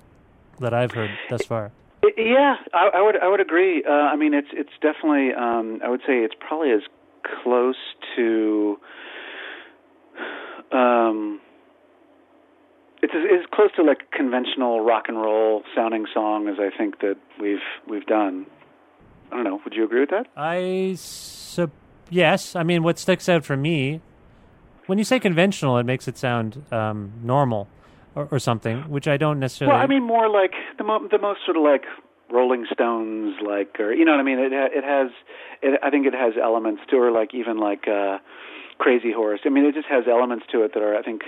[0.60, 1.72] that I've heard thus far.
[2.18, 3.84] Yeah, I, I would I would agree.
[3.84, 5.34] Uh, I mean, it's it's definitely.
[5.34, 6.82] Um, I would say it's probably as
[7.44, 7.76] close
[8.16, 8.78] to.
[10.72, 11.40] Um,
[13.04, 17.02] it's as, as close to like conventional rock and roll sounding song as I think
[17.02, 18.48] that we've we've done.
[19.32, 19.60] I don't know.
[19.64, 20.28] Would you agree with that?
[20.36, 21.72] I sup-
[22.10, 22.56] yes.
[22.56, 24.02] I mean, what sticks out for me
[24.86, 27.68] when you say conventional, it makes it sound um, normal
[28.16, 29.74] or, or something, which I don't necessarily.
[29.74, 31.84] Well, I mean, more like the mo- the most sort of like
[32.32, 34.40] Rolling Stones, like, or you know what I mean.
[34.40, 35.12] It ha- it has,
[35.62, 38.18] it, I think it has elements to, or like even like uh,
[38.78, 39.42] Crazy Horse.
[39.46, 41.22] I mean, it just has elements to it that are, I think,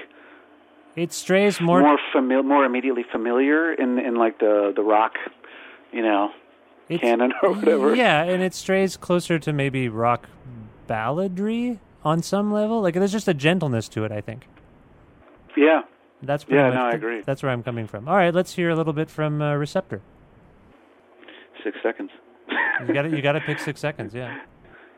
[0.96, 1.82] it strays more.
[1.82, 5.14] more famil- more immediately familiar in in like the the rock,
[5.91, 6.32] you know,
[6.89, 7.96] it's- canon or whatever.
[7.96, 10.30] Yeah, and it strays closer to maybe rock
[10.88, 12.82] balladry on some level.
[12.82, 14.12] Like there's just a gentleness to it.
[14.12, 14.48] I think
[15.58, 15.82] yeah.
[16.22, 17.22] that's pretty Yeah, much no, I agree.
[17.26, 18.08] That's where I'm coming from.
[18.08, 20.02] All right, let's hear a little bit from uh, Receptor.
[21.64, 22.12] Six seconds.
[22.88, 24.14] You got to you got to pick six seconds.
[24.14, 24.39] Yeah.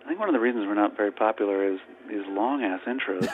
[0.07, 3.27] I think one of the reasons we're not very popular is these long ass intros.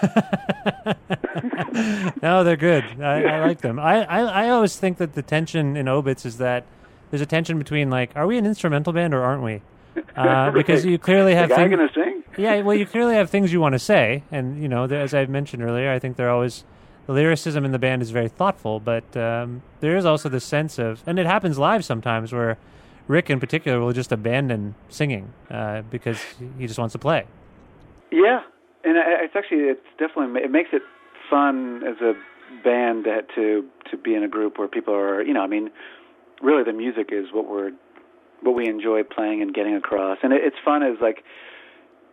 [2.24, 2.84] no, they're good.
[3.00, 3.78] I, I like them.
[3.78, 6.66] I, I I always think that the tension in Obits is that
[7.12, 9.62] there's a tension between like, are we an instrumental band or aren't we?
[10.16, 12.24] Uh, because you clearly have the guy gonna sing?
[12.38, 15.26] yeah, well, you clearly have things you want to say, and you know, as I
[15.26, 16.64] mentioned earlier, I think they're always
[17.06, 20.80] the lyricism in the band is very thoughtful, but um, there is also the sense
[20.80, 22.58] of, and it happens live sometimes where
[23.08, 26.20] Rick in particular will just abandon singing uh, because
[26.58, 27.26] he just wants to play.
[28.12, 28.42] Yeah,
[28.84, 30.84] and it's actually it's definitely it makes it
[31.30, 32.14] fun as a
[32.64, 35.72] band that to to be in a group where people are you know I mean
[36.42, 37.72] really the music is what we're
[38.42, 41.24] what we enjoy playing and getting across, and it, it's fun as like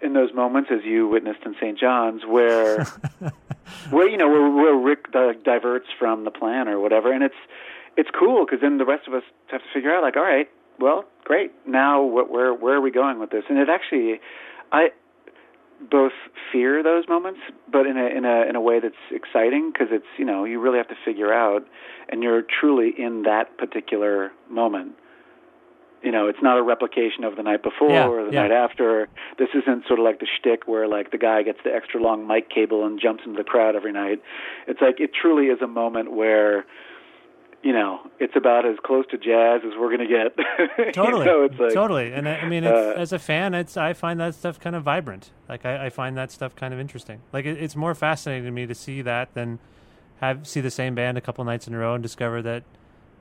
[0.03, 1.79] in those moments as you witnessed in St.
[1.79, 2.85] John's where
[3.91, 7.35] where you know where, where Rick di- diverts from the plan or whatever, and it's
[7.97, 10.49] it's cool because then the rest of us have to figure out like all right
[10.81, 14.21] well great now what where where are we going with this and it actually
[14.73, 14.89] I
[15.91, 16.13] both
[16.53, 17.41] fear those moments,
[17.73, 20.61] but in a in a in a way that's exciting because it's you know you
[20.61, 21.67] really have to figure out,
[22.09, 24.93] and you're truly in that particular moment.
[26.03, 28.43] You know, it's not a replication of the night before Yeah, or the yeah.
[28.43, 29.09] night after.
[29.39, 32.27] This isn't sort of like the shtick where like the guy gets the extra long
[32.27, 34.23] mic cable and jumps into the crowd every night.
[34.67, 36.65] It's like it truly is a moment where,
[37.63, 40.35] you know, it's about as close to jazz as we're gonna get.
[40.79, 42.13] You Totally, know, it's like, totally.
[42.13, 44.75] And I, I mean, it's, uh, as a fan, it's I find that stuff kind
[44.75, 45.31] of vibrant.
[45.49, 47.21] Like I, I find that stuff kind of interesting.
[47.33, 49.59] Like it, it's more fascinating to me to see that than
[50.21, 52.63] have see the same band a couple nights in a row and discover that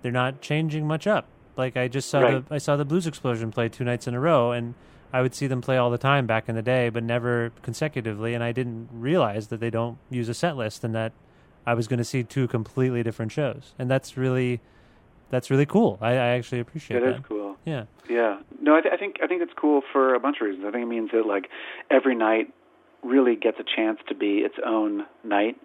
[0.02, 1.28] they're not changing much up.
[1.58, 2.48] Like I just saw Right.
[2.48, 4.74] the I saw the Blues Explosion play two nights in a row, and
[5.12, 8.34] I would see them play all the time back in the day, but never consecutively.
[8.34, 11.12] And I didn't realize that they don't use a set list, and that
[11.66, 13.74] I was going to see two completely different shows.
[13.80, 14.62] And that's really
[15.32, 15.98] that's really cool.
[16.02, 17.16] I, I actually appreciate It that.
[17.18, 17.56] is cool.
[17.66, 17.84] Yeah.
[18.10, 18.40] Yeah.
[18.62, 20.66] No, I, th- I think I think it's cool for a bunch of reasons.
[20.68, 21.50] I think it means that like
[21.92, 22.52] every night
[23.04, 25.56] really gets a chance to be its own night.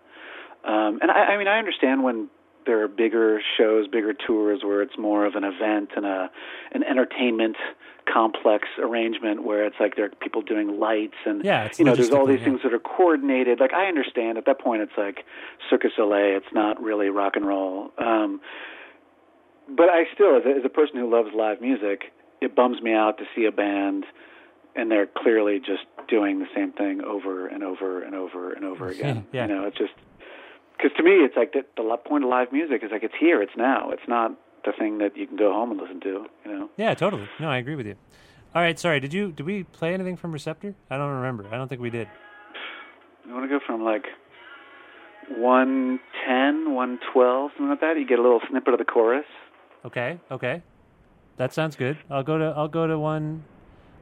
[0.65, 2.29] Um, and I, I mean, I understand when
[2.67, 6.31] there are bigger shows, bigger tours where it's more of an event and a
[6.73, 7.57] an entertainment
[8.13, 12.11] complex arrangement where it's like there are people doing lights and Yeah, you know there's
[12.11, 12.45] all these yeah.
[12.45, 13.61] things that are coordinated.
[13.61, 15.25] Like I understand at that point it's like
[15.71, 16.37] Circus Soleil.
[16.37, 17.91] It's not really rock and roll.
[17.99, 18.41] Um,
[19.69, 22.93] but I still, as a, as a person who loves live music, it bums me
[22.93, 24.05] out to see a band
[24.77, 28.89] and they're clearly just doing the same thing over and over and over and over
[28.89, 29.27] again.
[29.33, 29.47] Yeah.
[29.47, 29.93] You know, it's just
[30.77, 33.41] because to me, it's like the, the point of live music is like it's here,
[33.41, 33.91] it's now.
[33.91, 34.33] It's not
[34.65, 36.27] the thing that you can go home and listen to.
[36.45, 36.71] You know.
[36.77, 37.29] Yeah, totally.
[37.41, 37.97] No, I agree with you.
[38.55, 39.01] All right, sorry.
[39.01, 40.75] Did you did we play anything from Receptor?
[40.91, 41.47] I don't remember.
[41.51, 42.09] I don't think we did.
[43.27, 44.05] You want to go from like
[45.29, 47.97] 110, 112, something like that.
[47.99, 49.27] You get a little snippet of the chorus.
[49.85, 50.63] Okay, okay.
[51.37, 51.99] That sounds good.
[52.11, 53.45] I'll go to I'll go to one.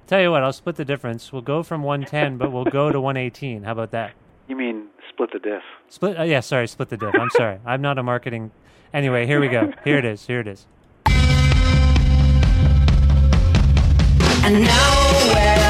[0.07, 1.33] Tell you what, I'll split the difference.
[1.33, 3.63] We'll go from 110, but we'll go to 118.
[3.63, 4.13] How about that?
[4.53, 5.63] You mean split the diff?
[5.89, 6.19] Split.
[6.21, 7.15] Uh, yeah, sorry, split the diff.
[7.19, 7.59] I'm sorry.
[7.65, 8.51] I'm not a marketing.
[8.93, 9.73] Anyway, here we go.
[9.83, 10.27] Here it is.
[10.27, 10.67] Here it is.
[14.45, 15.63] And nowhere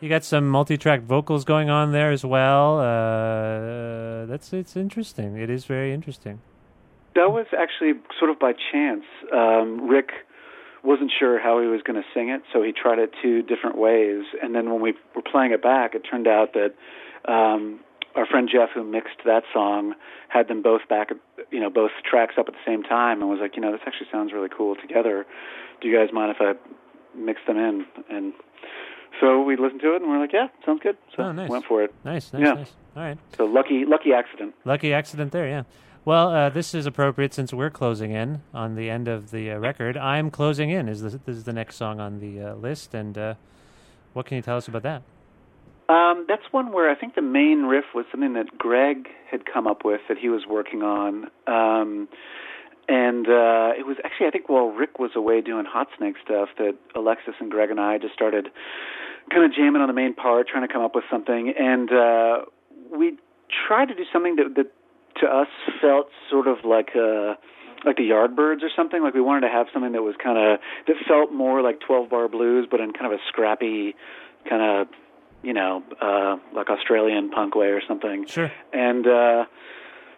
[0.00, 2.78] You got some multi-track vocals going on there as well.
[2.78, 5.36] Uh, that's it's interesting.
[5.36, 6.40] It is very interesting.
[7.14, 9.04] That was actually sort of by chance.
[9.34, 10.12] Um, Rick
[10.86, 13.76] wasn't sure how he was going to sing it, so he tried it two different
[13.76, 14.24] ways.
[14.42, 16.74] And then when we were playing it back, it turned out that
[17.30, 17.80] um,
[18.14, 19.94] our friend Jeff, who mixed that song,
[20.28, 21.10] had them both back,
[21.50, 23.80] you know, both tracks up at the same time, and was like, you know, this
[23.86, 25.26] actually sounds really cool together.
[25.80, 26.54] Do you guys mind if I
[27.18, 27.84] mix them in?
[28.08, 28.32] And
[29.20, 30.96] so we listened to it, and we're like, yeah, sounds good.
[31.16, 31.50] So Oh, nice.
[31.50, 31.92] went for it.
[32.04, 32.54] Nice, nice, Yeah.
[32.54, 32.72] nice.
[32.96, 33.18] All right.
[33.36, 34.54] So lucky, lucky accident.
[34.64, 35.62] Lucky accident there, yeah.
[36.06, 39.58] Well, uh, this is appropriate since we're closing in on the end of the uh,
[39.58, 39.96] record.
[39.96, 40.88] I'm closing in.
[40.88, 43.34] Is this, this is the next song on the uh, list, and uh,
[44.12, 45.02] what can you tell us about that?
[45.88, 49.66] Um, that's one where I think the main riff was something that Greg had come
[49.66, 51.24] up with that he was working on.
[51.48, 52.06] Um,
[52.88, 56.50] and uh, it was actually, I think, while Rick was away doing Hot Snakes stuff,
[56.58, 58.46] that Alexis and Greg and I just started
[59.32, 61.52] kind of jamming on the main part, trying to come up with something.
[61.58, 62.44] And uh,
[62.96, 63.18] we
[63.66, 64.72] tried to do something that, that
[65.20, 65.48] to us
[65.80, 67.36] felt sort of like a
[67.84, 69.02] like the Yardbirds or something.
[69.02, 72.10] Like we wanted to have something that was kind of that felt more like 12
[72.10, 73.94] bar blues, but in kind of a scrappy
[74.48, 74.88] kind of
[75.42, 78.26] you know uh, like Australian punk way or something.
[78.26, 78.50] Sure.
[78.72, 79.44] And uh,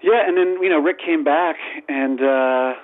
[0.02, 1.56] yeah, and then you know Rick came back
[1.88, 2.74] and uh,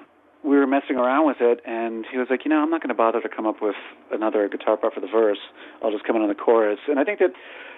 [0.44, 2.90] we were messing around with it, and he was like, you know, I'm not going
[2.90, 3.76] to bother to come up with
[4.12, 5.38] another guitar part for the verse.
[5.82, 6.78] I'll just come in on the chorus.
[6.86, 7.32] And I think that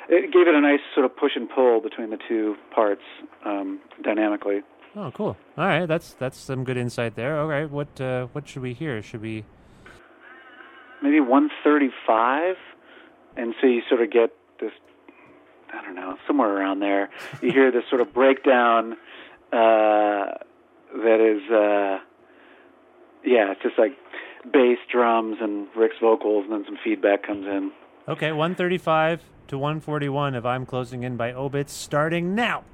[0.09, 3.03] it gave it a nice sort of push and pull between the two parts
[3.45, 4.63] um, dynamically.
[4.95, 5.37] Oh, cool.
[5.59, 7.39] All right, that's that's some good insight there.
[7.39, 9.03] All right, what uh, what should we hear?
[9.03, 9.45] Should we?
[11.03, 12.57] Maybe 135,
[13.37, 14.73] and so you sort of get this.
[15.75, 17.11] I don't know, somewhere around there.
[17.43, 18.93] You hear this sort of breakdown
[19.53, 20.39] uh,
[20.95, 21.99] that is, uh,
[23.25, 23.93] yeah, it's just like
[24.51, 27.73] bass, drums, and Rick's vocals, and then some feedback comes in.
[28.09, 32.65] Okay, 135 to 141 of I'm Closing In by Obits starting now.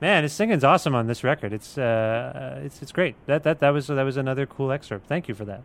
[0.00, 1.52] Man, his singing's awesome on this record.
[1.52, 3.16] It's uh, uh, it's it's great.
[3.26, 5.08] That that that was that was another cool excerpt.
[5.08, 5.62] Thank you for that.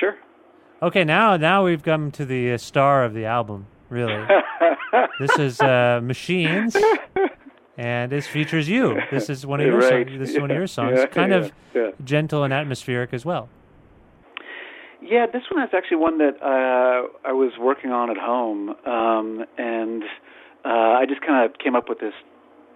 [0.00, 0.16] Sure.
[0.82, 3.66] Okay, now now we've come to the uh, star of the album.
[3.90, 4.26] Really,
[5.20, 6.74] this is uh, Machines,
[7.78, 9.00] and this features you.
[9.10, 10.06] This is one of your Right.
[10.06, 10.18] songs.
[10.18, 10.98] This is one of your songs.
[10.98, 11.90] Yeah, kind yeah, of yeah.
[12.04, 13.48] gentle and atmospheric as well.
[15.00, 19.44] Yeah, this one is actually one that uh, I was working on at home, um,
[19.58, 20.04] and
[20.64, 22.14] uh, I just kind of came up with this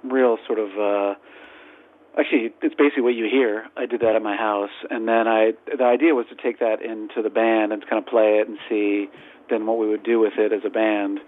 [0.03, 0.71] real sort of.
[0.79, 1.15] Uh,
[2.19, 3.67] actually, it's basically what you hear.
[3.77, 5.53] I did that at my house, and then I.
[5.67, 8.59] The idea was to take that into the band and kind of play it and
[8.69, 9.07] see
[9.49, 11.21] then what we would do with it as a band.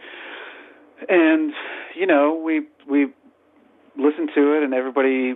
[1.08, 1.52] And
[1.94, 3.06] you know, we we
[3.98, 5.34] listened to it, and everybody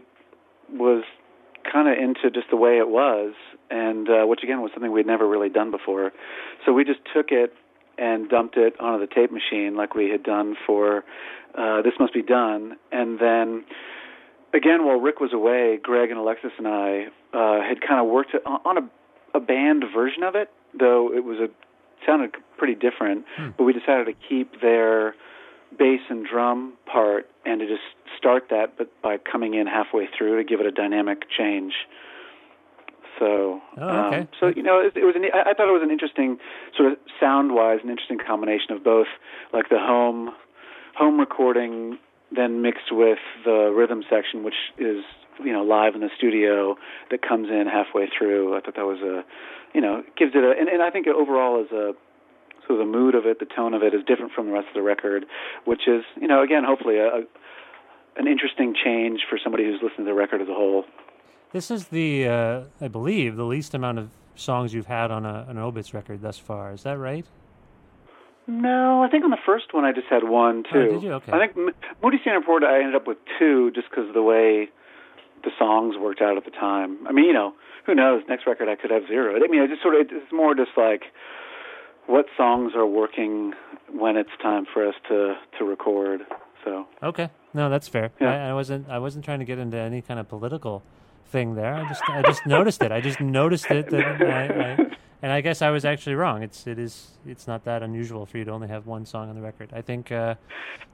[0.72, 1.04] was
[1.70, 3.34] kind of into just the way it was,
[3.70, 6.12] and uh, which again was something we'd never really done before.
[6.64, 7.52] So we just took it
[7.98, 11.04] and dumped it onto the tape machine like we had done for
[11.56, 13.64] uh, This Must Be Done, and then
[14.54, 18.34] again while Rick was away, Greg and Alexis and I uh, had kind of worked
[18.46, 18.90] on a,
[19.34, 21.48] a band version of it, though it was a
[22.06, 23.24] sounded pretty different.
[23.56, 25.14] But we decided to keep their
[25.78, 27.82] bass and drum part and to just
[28.16, 31.72] start that, but by coming in halfway through to give it a dynamic change.
[33.18, 34.20] So, Oh, okay.
[34.20, 35.14] um, so you know, it, it was.
[35.16, 36.38] An, I I thought it was an interesting
[36.76, 39.06] sort of sound-wise, an interesting combination of both,
[39.52, 40.30] like the home
[40.96, 41.98] home recording,
[42.34, 45.04] then mixed with the rhythm section, which is
[45.44, 46.76] you know live in the studio
[47.10, 48.56] that comes in halfway through.
[48.56, 49.24] I thought that was a,
[49.74, 51.92] you know, gives it a, and, and I think overall is a
[52.72, 54.74] so the mood of it, the tone of it is different from the rest of
[54.74, 55.26] the record,
[55.64, 57.22] which is, you know, again, hopefully a, a
[58.14, 60.84] an interesting change for somebody who's listening to the record as a whole.
[61.52, 65.46] This is the, uh, I believe, the least amount of songs you've had on a,
[65.48, 66.72] an Obits record thus far.
[66.72, 67.24] Is that right?
[68.46, 70.68] No, I think on the first one I just had one too.
[70.74, 71.12] Oh, did you?
[71.12, 71.32] Okay.
[71.32, 74.22] I think M- Moody Standard Port I ended up with two just because of the
[74.22, 74.68] way
[75.44, 77.06] the songs worked out at the time.
[77.06, 77.54] I mean, you know,
[77.86, 78.22] who knows?
[78.28, 79.34] Next record I could have zero.
[79.36, 81.04] I mean, I just sort of it's more just like
[82.06, 83.54] what songs are working
[83.92, 86.22] when it's time for us to to record.
[86.64, 87.30] So Okay.
[87.54, 88.10] No, that's fair.
[88.20, 88.46] Yeah.
[88.46, 88.88] I, I wasn't.
[88.88, 90.82] I wasn't trying to get into any kind of political
[91.26, 91.74] thing there.
[91.74, 92.92] I just I just noticed it.
[92.92, 93.90] I just noticed it.
[93.90, 96.42] That I, I, and I guess I was actually wrong.
[96.42, 99.34] It's it is it's not that unusual for you to only have one song on
[99.34, 99.70] the record.
[99.72, 100.34] I think uh,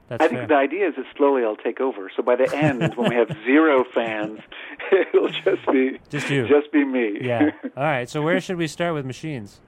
[0.09, 0.47] that's I think fair.
[0.49, 2.11] the idea is that slowly I'll take over.
[2.17, 4.41] So by the end, when we have zero fans,
[4.93, 6.49] it'll just be Just you.
[6.49, 7.19] just be me.
[7.21, 7.51] yeah.
[7.77, 8.09] All right.
[8.09, 9.61] So where should we start with machines?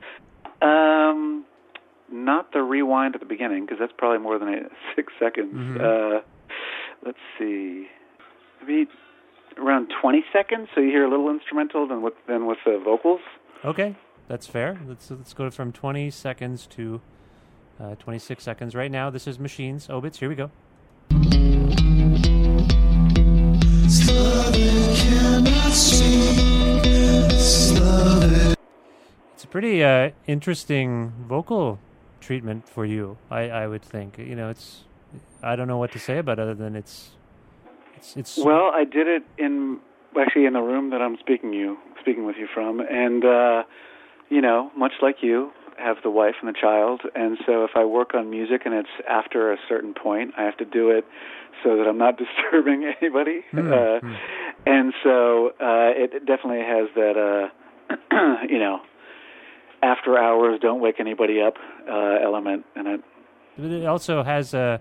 [0.63, 1.30] Um,
[2.13, 4.61] not the rewind at the beginning because that's probably more than a,
[4.97, 5.55] six seconds.
[5.55, 5.81] Mhm.
[5.81, 6.21] Uh,
[7.05, 7.87] let's see,
[8.61, 8.89] maybe
[9.59, 10.69] around twenty seconds.
[10.75, 13.21] So you hear a little instrumental, then with then with the vocals.
[13.65, 13.97] Okay,
[14.29, 14.81] that's fair.
[14.87, 17.01] Let's let's go from 20 seconds to
[17.79, 19.11] uh, 26 seconds right now.
[19.11, 19.89] This is machines.
[19.91, 20.19] Obits.
[20.19, 20.51] Here we go.
[29.35, 31.79] It's a pretty uh, interesting vocal
[32.21, 33.17] treatment for you.
[33.31, 34.19] I, I would think.
[34.19, 34.85] You know, it's
[35.43, 37.11] I don't know what to say about it other than it's
[37.97, 39.81] it's it's Well, I did it in
[40.19, 43.63] actually in the room that I'm speaking you speaking with you from, and uh,
[44.29, 47.85] you know, much like you, have the wife and the child, and so if I
[47.85, 51.05] work on music and it's after a certain point, I have to do it
[51.63, 53.43] so that I'm not disturbing anybody.
[53.51, 54.15] Hmm, Uh, hmm.
[54.67, 58.81] and so uh, it definitely has that, uh, you know,
[59.83, 61.55] after hours, don't wake anybody up
[61.89, 63.01] uh, element in it.
[63.57, 64.81] But it also has a,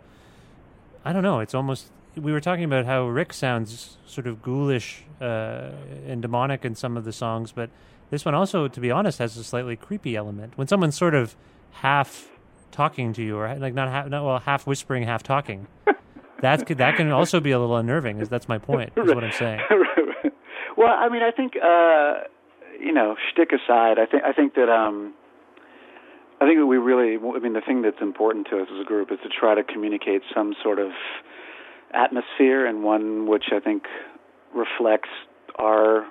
[1.04, 1.39] I don't know.
[1.39, 5.72] It's almost we were talking about how Rick sounds sort of ghoulish uh,
[6.08, 7.70] and demonic in some of the songs, but
[8.10, 10.58] this one also, to be honest, has a slightly creepy element.
[10.58, 11.36] When someone's sort of
[11.72, 12.30] half
[12.72, 15.68] talking to you, or like not half, not well, half whispering, half talking.
[16.41, 18.22] That's that can also be a little unnerving.
[18.22, 18.93] Is that's my point?
[18.95, 19.60] Is what I'm saying.
[20.78, 22.22] well, I mean, I think uh,
[22.80, 25.14] you know, shtick aside, I think I think that um,
[26.42, 28.86] I think that we really, I mean, the thing that's important to us as a
[28.86, 30.92] group is to try to communicate some sort of
[31.94, 33.84] atmosphere and one which I think
[34.56, 35.10] reflects
[35.58, 36.08] our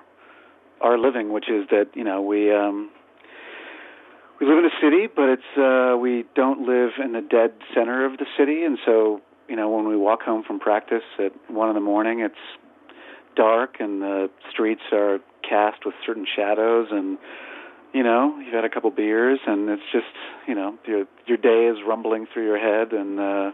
[0.81, 2.89] our living, which is that you know we um,
[4.39, 8.05] we live in a city, but it's uh, we don't live in the dead center
[8.05, 11.69] of the city, and so you know when we walk home from practice at one
[11.69, 12.35] in the morning, it's
[13.35, 17.17] dark and the streets are cast with certain shadows and
[17.93, 20.05] you know you've had a couple beers and it's just
[20.47, 23.51] you know your your day is rumbling through your head and uh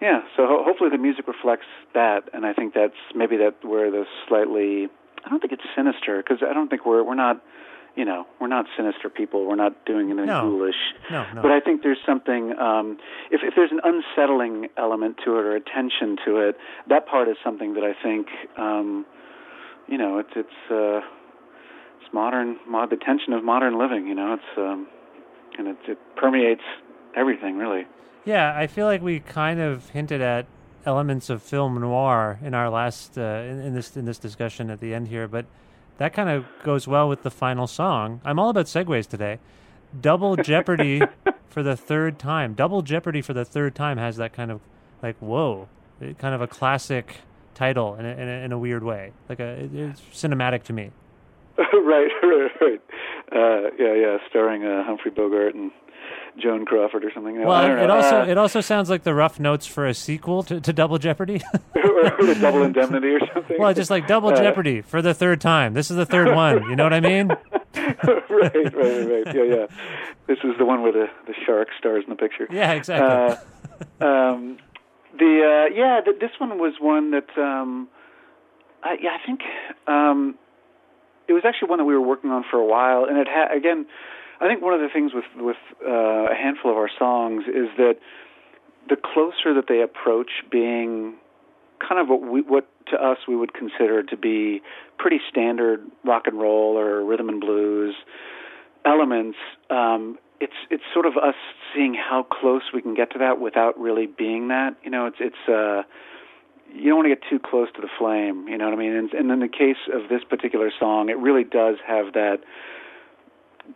[0.00, 3.90] yeah so ho- hopefully the music reflects that and i think that's maybe that where
[3.90, 4.88] the slightly
[5.24, 7.42] i don't think it's sinister because i don't think we're we're not
[7.96, 10.42] you know we're not sinister people we're not doing anything No.
[10.50, 11.42] ghoulish No, no.
[11.42, 12.98] but I think there's something um,
[13.30, 16.56] if if there's an unsettling element to it or a tension to it,
[16.88, 18.26] that part is something that I think
[18.58, 19.06] um,
[19.88, 21.00] you know it's it's uh,
[22.00, 24.06] it's modern mod the tension of modern living.
[24.06, 24.86] You know, it's um,
[25.58, 26.62] and it, it permeates
[27.16, 27.86] everything really.
[28.24, 30.46] Yeah, I feel like we kind of hinted at
[30.86, 34.80] elements of film noir in our last uh, in, in this in this discussion at
[34.80, 35.46] the end here, but
[35.98, 38.20] that kind of goes well with the final song.
[38.24, 39.38] I'm all about segues today.
[39.98, 41.02] Double Jeopardy
[41.48, 42.54] for the third time.
[42.54, 44.60] Double Jeopardy for the third time has that kind of
[45.02, 45.68] like whoa,
[46.18, 47.20] kind of a classic
[47.54, 49.12] title in a, in a, in a weird way.
[49.28, 50.90] Like a it's cinematic to me.
[51.58, 52.80] right, right, right.
[53.32, 55.70] Uh, yeah, yeah, starring uh, Humphrey Bogart and
[56.36, 57.40] Joan Crawford or something.
[57.40, 60.42] No, well, it also uh, it also sounds like the rough notes for a sequel
[60.44, 61.40] to, to Double Jeopardy.
[61.76, 63.56] or, or Double Indemnity or something.
[63.58, 65.74] well, just like Double Uh, Jeopardy for the third time.
[65.74, 66.68] This is the third one.
[66.68, 67.28] You know what I mean?
[67.28, 69.34] right, right, right, right.
[69.34, 69.66] Yeah, yeah.
[70.26, 72.48] This is the one where the the shark stars in the picture.
[72.50, 73.36] Yeah, exactly.
[74.00, 74.58] Uh, um,
[75.18, 77.88] the uh, yeah, th- this one was one that um,
[78.82, 79.40] I, yeah, I think
[79.86, 80.36] um,
[81.28, 83.56] it was actually one that we were working on for a while, and it had
[83.56, 83.86] again.
[84.40, 85.56] I think one of the things with with
[85.86, 87.96] uh, a handful of our songs is that
[88.88, 91.14] the closer that they approach being
[91.80, 94.60] kind of what we what to us we would consider to be
[94.98, 97.94] pretty standard rock and roll or rhythm and blues
[98.84, 99.38] elements
[99.70, 101.34] um it's it's sort of us
[101.74, 105.16] seeing how close we can get to that without really being that you know it's
[105.20, 105.82] it's uh
[106.72, 108.92] you don't want to get too close to the flame you know what i mean
[108.92, 112.40] and, and in the case of this particular song it really does have that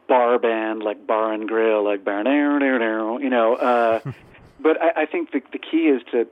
[0.07, 4.01] bar band like bar and grill like bar and you know uh
[4.61, 6.27] but I, I think the the key is to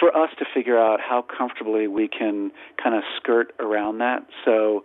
[0.00, 2.50] for us to figure out how comfortably we can
[2.82, 4.26] kind of skirt around that.
[4.44, 4.84] So,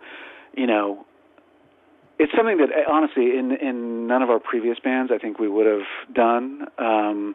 [0.54, 1.04] you know,
[2.22, 5.48] it's something that uh, honestly in in none of our previous bands I think we
[5.48, 6.66] would have done.
[6.78, 7.34] Um,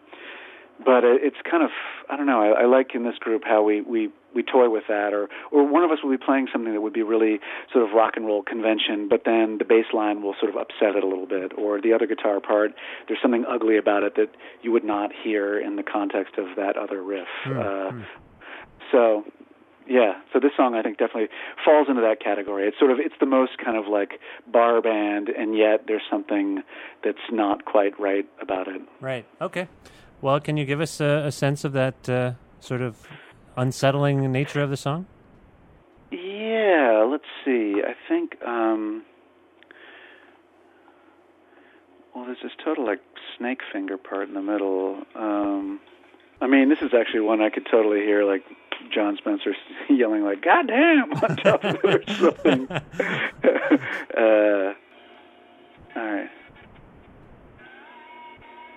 [0.83, 1.71] but it's kind of
[2.09, 2.41] I don't know.
[2.41, 5.67] I, I like in this group how we we we toy with that, or or
[5.67, 7.39] one of us will be playing something that would be really
[7.73, 10.95] sort of rock and roll convention, but then the bass line will sort of upset
[10.95, 12.73] it a little bit, or the other guitar part
[13.07, 14.29] there's something ugly about it that
[14.61, 17.27] you would not hear in the context of that other riff.
[17.43, 18.01] Hmm, uh, hmm.
[18.91, 19.25] So,
[19.89, 20.13] yeah.
[20.33, 21.29] So this song I think definitely
[21.63, 22.67] falls into that category.
[22.67, 24.19] It's sort of it's the most kind of like
[24.51, 26.63] bar band, and yet there's something
[27.03, 28.81] that's not quite right about it.
[29.01, 29.25] Right.
[29.41, 29.67] Okay.
[30.21, 33.07] Well, can you give us a, a sense of that uh, sort of
[33.55, 35.05] unsettling nature of the song?
[36.11, 37.05] Yeah.
[37.09, 37.81] Let's see.
[37.85, 38.41] I think.
[38.45, 39.03] um
[42.17, 43.01] well, there's this total like
[43.37, 45.03] snake finger part in the middle.
[45.15, 45.79] Um,
[46.39, 48.43] I mean, this is actually one I could totally hear like
[48.93, 49.55] Jon Spencer
[49.89, 52.67] yelling like "God damn!" on top of it or something.
[54.17, 54.73] uh,
[55.95, 56.29] all right,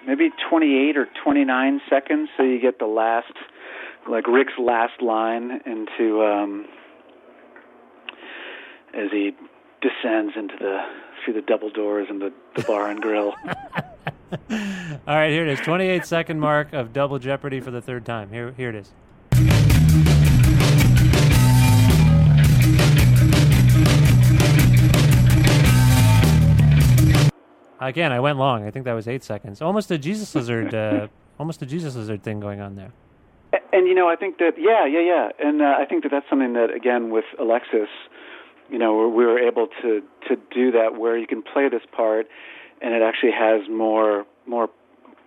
[0.06, 3.32] maybe 28 or 29 seconds, so you get the last,
[4.08, 6.66] like Rick's last line into um,
[8.94, 9.32] as he
[9.82, 10.80] descends into the
[11.24, 13.34] through the double doors and the, the bar and grill.
[14.50, 15.60] All right, here it is.
[15.60, 18.30] 28 second mark of double jeopardy for the third time.
[18.30, 18.92] Here, here it is.
[27.82, 28.66] Again, I went long.
[28.66, 29.62] I think that was eight seconds.
[29.62, 31.08] Almost a Jesus lizard, uh,
[31.38, 32.92] almost a Jesus lizard thing going on there.
[33.54, 36.10] A- And you know, I think that yeah, yeah, yeah, and uh, I think that
[36.10, 37.88] that's something that again with Alexis,
[38.68, 42.26] you know, we were able to to do that where you can play this part,
[42.80, 44.68] and it actually has more more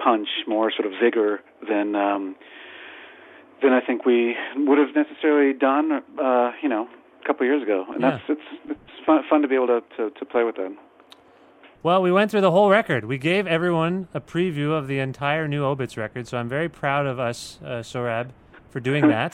[0.04, 2.36] punch, more sort of vigor than um,
[3.62, 6.88] than I think we would have necessarily done, uh, you know,
[7.22, 7.86] a couple of years ago.
[7.90, 8.12] And Yeah.
[8.12, 10.76] that's it's it's fun fun to be able to, to to play with that.
[11.82, 13.04] Well, we went through the whole record.
[13.04, 17.06] We gave everyone a preview of the entire new Obits record, so I'm very proud
[17.06, 18.30] of us, uh, Sohrab,
[18.74, 19.34] for doing that.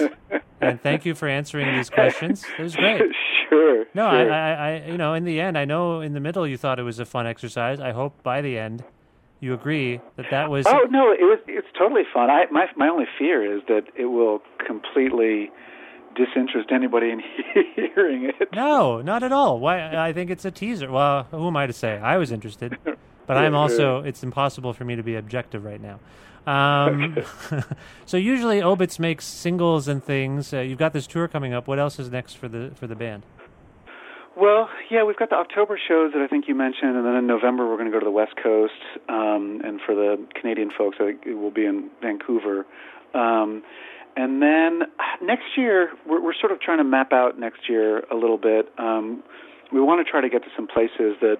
[0.61, 2.45] and thank you for answering these questions.
[2.59, 3.01] It was great.
[3.49, 3.85] sure.
[3.95, 4.31] No, sure.
[4.31, 6.77] I, I, I, you know, in the end, I know in the middle you thought
[6.77, 7.79] it was a fun exercise.
[7.79, 8.83] I hope by the end
[9.39, 10.67] you agree that that was.
[10.67, 12.29] Oh no, it was it's totally fun.
[12.29, 15.49] I my my only fear is that it will completely
[16.15, 17.21] disinterest anybody in
[17.75, 18.49] hearing it.
[18.53, 19.59] No, not at all.
[19.59, 19.95] Why?
[19.95, 20.91] I think it's a teaser.
[20.91, 21.97] Well, who am I to say?
[21.97, 22.77] I was interested,
[23.25, 24.03] but I'm also.
[24.03, 25.99] It's impossible for me to be objective right now.
[26.47, 27.17] Um,
[28.05, 30.53] so usually Obits makes singles and things.
[30.53, 31.67] Uh, you've got this tour coming up.
[31.67, 33.23] What else is next for the for the band?
[34.39, 37.27] Well, yeah, we've got the October shows that I think you mentioned, and then in
[37.27, 38.71] November we're going to go to the West Coast,
[39.09, 42.65] um, and for the Canadian folks, I think it will be in Vancouver.
[43.13, 43.63] Um,
[44.15, 44.83] and then
[45.21, 48.71] next year, we're, we're sort of trying to map out next year a little bit.
[48.77, 49.23] Um,
[49.73, 51.37] we want to try to get to some places that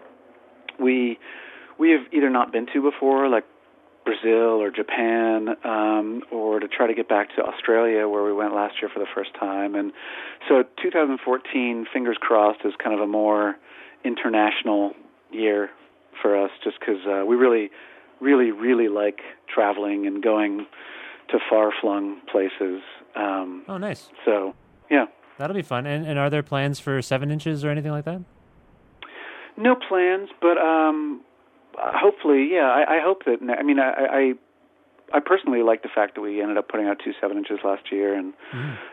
[0.80, 1.18] we
[1.78, 3.45] we have either not been to before, like
[4.10, 8.55] Brazil or Japan, um, or to try to get back to Australia where we went
[8.55, 9.76] last year for the first time.
[9.76, 9.91] And
[10.47, 13.55] so 2014, fingers crossed, is kind of a more
[14.03, 14.93] international
[15.32, 15.70] year
[16.22, 17.70] for us, just because uh, we really,
[18.20, 19.20] really, really like
[19.53, 20.66] traveling and going
[21.30, 22.82] to far-flung places.
[23.16, 24.10] Um, Oh, nice.
[24.26, 24.55] so
[24.89, 25.05] yeah.
[25.38, 25.86] That'll be fun.
[25.86, 28.22] And, and are there plans for seven inches or anything like that?
[29.55, 31.22] No plans, but um,
[31.78, 32.70] hopefully, yeah.
[32.70, 33.39] I, I hope that.
[33.57, 34.34] I mean, I, I
[35.13, 37.91] I personally like the fact that we ended up putting out two seven inches last
[37.91, 38.34] year, and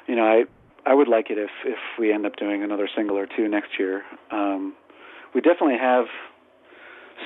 [0.08, 0.44] you know, I
[0.84, 3.78] I would like it if if we end up doing another single or two next
[3.78, 4.02] year.
[4.30, 4.74] Um,
[5.34, 6.06] we definitely have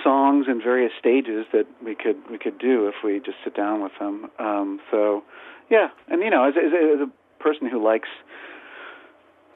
[0.03, 3.83] songs in various stages that we could we could do if we just sit down
[3.83, 4.31] with them.
[4.39, 5.23] Um, so,
[5.71, 8.09] yeah, and you know, as, as, as a person who likes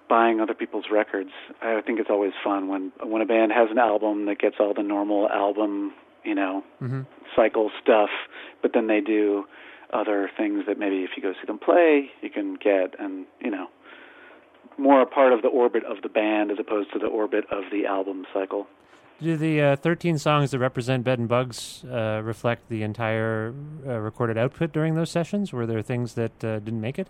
[0.09, 1.31] buying other people's records.
[1.63, 4.75] I think it's always fun when when a band has an album that gets all
[4.75, 5.93] the normal album,
[6.25, 7.03] you know, Mm-hmm.
[7.35, 8.11] cycle stuff,
[8.63, 9.45] but then they do
[9.93, 13.51] other things that maybe if you go see them play, you can get and, you
[13.51, 13.67] know,
[14.77, 17.65] more a part of the orbit of the band as opposed to the orbit of
[17.71, 18.67] the album cycle.
[19.23, 23.55] Do the uh, 13 songs that represent Bed and Bugs uh, reflect the entire
[23.87, 25.53] uh, recorded output during those sessions?
[25.53, 27.09] Were there things that uh, didn't make it?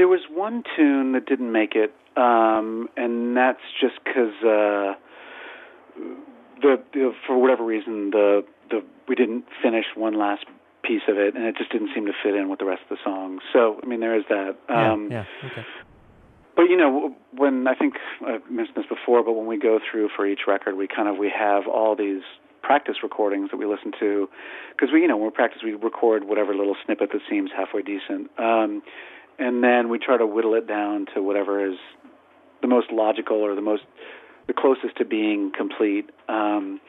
[0.00, 4.94] There was one tune that didn't make it, um, and that's just because uh,
[6.62, 10.46] the, the for whatever reason the the we didn't finish one last
[10.82, 12.96] piece of it, and it just didn't seem to fit in with the rest of
[12.96, 13.40] the song.
[13.52, 14.56] So I mean, there is that.
[14.70, 15.50] Um, yeah, yeah.
[15.50, 15.66] Okay.
[16.56, 17.96] But you know, when I think
[18.26, 21.18] I've mentioned this before, but when we go through for each record, we kind of
[21.18, 22.22] we have all these
[22.62, 24.30] practice recordings that we listen to
[24.72, 27.82] because we you know when we practice we record whatever little snippet that seems halfway
[27.82, 28.82] decent, um,
[29.40, 31.78] and then we try to whittle it down to whatever is
[32.62, 33.82] the most logical or the most
[34.46, 36.10] the closest to being complete.
[36.28, 36.80] Um,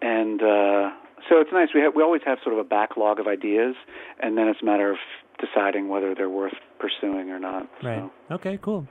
[0.00, 0.90] and uh,
[1.28, 1.68] so it's nice.
[1.74, 3.76] We have we always have sort of a backlog of ideas,
[4.20, 4.98] and then it's a matter of
[5.38, 7.68] deciding whether they're worth pursuing or not.
[7.82, 8.10] Right.
[8.28, 8.34] So.
[8.34, 8.88] Okay, cool.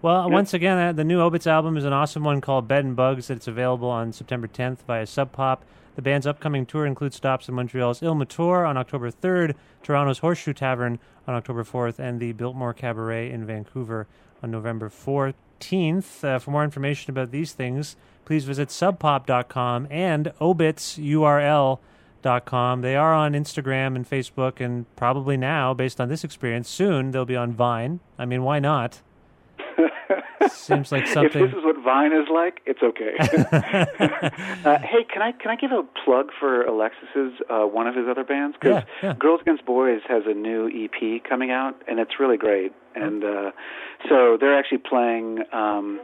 [0.00, 2.96] Well, once again, uh, the new Obits album is an awesome one called Bed and
[2.96, 3.30] Bugs.
[3.30, 5.64] It's available on September 10th via Sub Pop.
[5.94, 10.54] The band's upcoming tour includes stops in Montreal's Il Motore on October 3rd, Toronto's Horseshoe
[10.54, 14.06] Tavern on October 4th, and the Biltmore Cabaret in Vancouver
[14.42, 16.24] on November 14th.
[16.24, 22.80] Uh, for more information about these things, please visit subpop.com and obitsurl.com.
[22.80, 27.26] They are on Instagram and Facebook, and probably now, based on this experience, soon they'll
[27.26, 28.00] be on Vine.
[28.18, 29.02] I mean, why not?
[30.48, 31.42] Seems like something.
[31.42, 33.14] If this is what Vine is like, it's okay.
[33.20, 38.06] uh, hey, can I can I give a plug for Alexis's uh, one of his
[38.08, 38.56] other bands?
[38.60, 39.14] Because Yeah, yeah.
[39.14, 42.72] Girls Against Boys has a new EP coming out, and it's really great.
[42.94, 43.50] And uh,
[44.08, 45.44] so they're actually playing.
[45.52, 46.00] Um,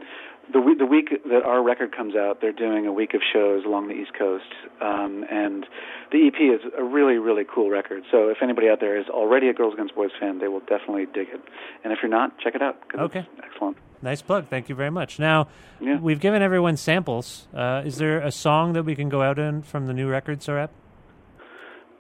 [0.52, 3.64] the week, the week that our record comes out, they're doing a week of shows
[3.64, 4.44] along the East Coast,
[4.80, 5.66] um, and
[6.12, 8.02] the EP is a really, really cool record.
[8.10, 11.06] So if anybody out there is already a Girls Against Boys fan, they will definitely
[11.06, 11.40] dig it.
[11.84, 12.76] And if you're not, check it out.
[12.94, 13.26] Okay.
[13.44, 13.76] excellent.
[14.00, 14.46] Nice plug.
[14.46, 15.18] Thank you very much.
[15.18, 15.48] Now,
[15.80, 15.98] Yeah.
[15.98, 17.48] we've given everyone samples.
[17.54, 20.38] Uh, is there a song that we can go out in from the new record,
[20.40, 20.68] Sohrab?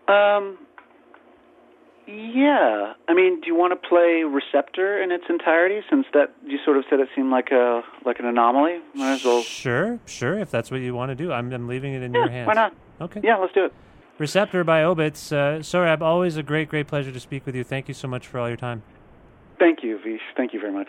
[0.06, 0.58] Um,
[2.08, 2.94] yeah.
[3.08, 5.80] I mean, do you want to play Receptor in its entirety?
[5.90, 8.80] Since that you sort of said it seemed like a like an anomaly.
[8.94, 9.42] Might as well.
[9.42, 10.38] Sure, sure.
[10.38, 12.46] If that's what you want to do, I'm, I'm leaving it in Yeah, your hands.
[12.48, 12.74] why not?
[13.00, 13.20] Okay.
[13.22, 13.72] Yeah, let's do it.
[14.18, 15.30] Receptor by Obits.
[15.30, 17.62] Uh, Sohrab, always a great, great pleasure to speak with you.
[17.62, 18.82] Thank you so much for all your time.
[19.60, 20.20] Thank you, Vish.
[20.36, 20.88] Thank you very much.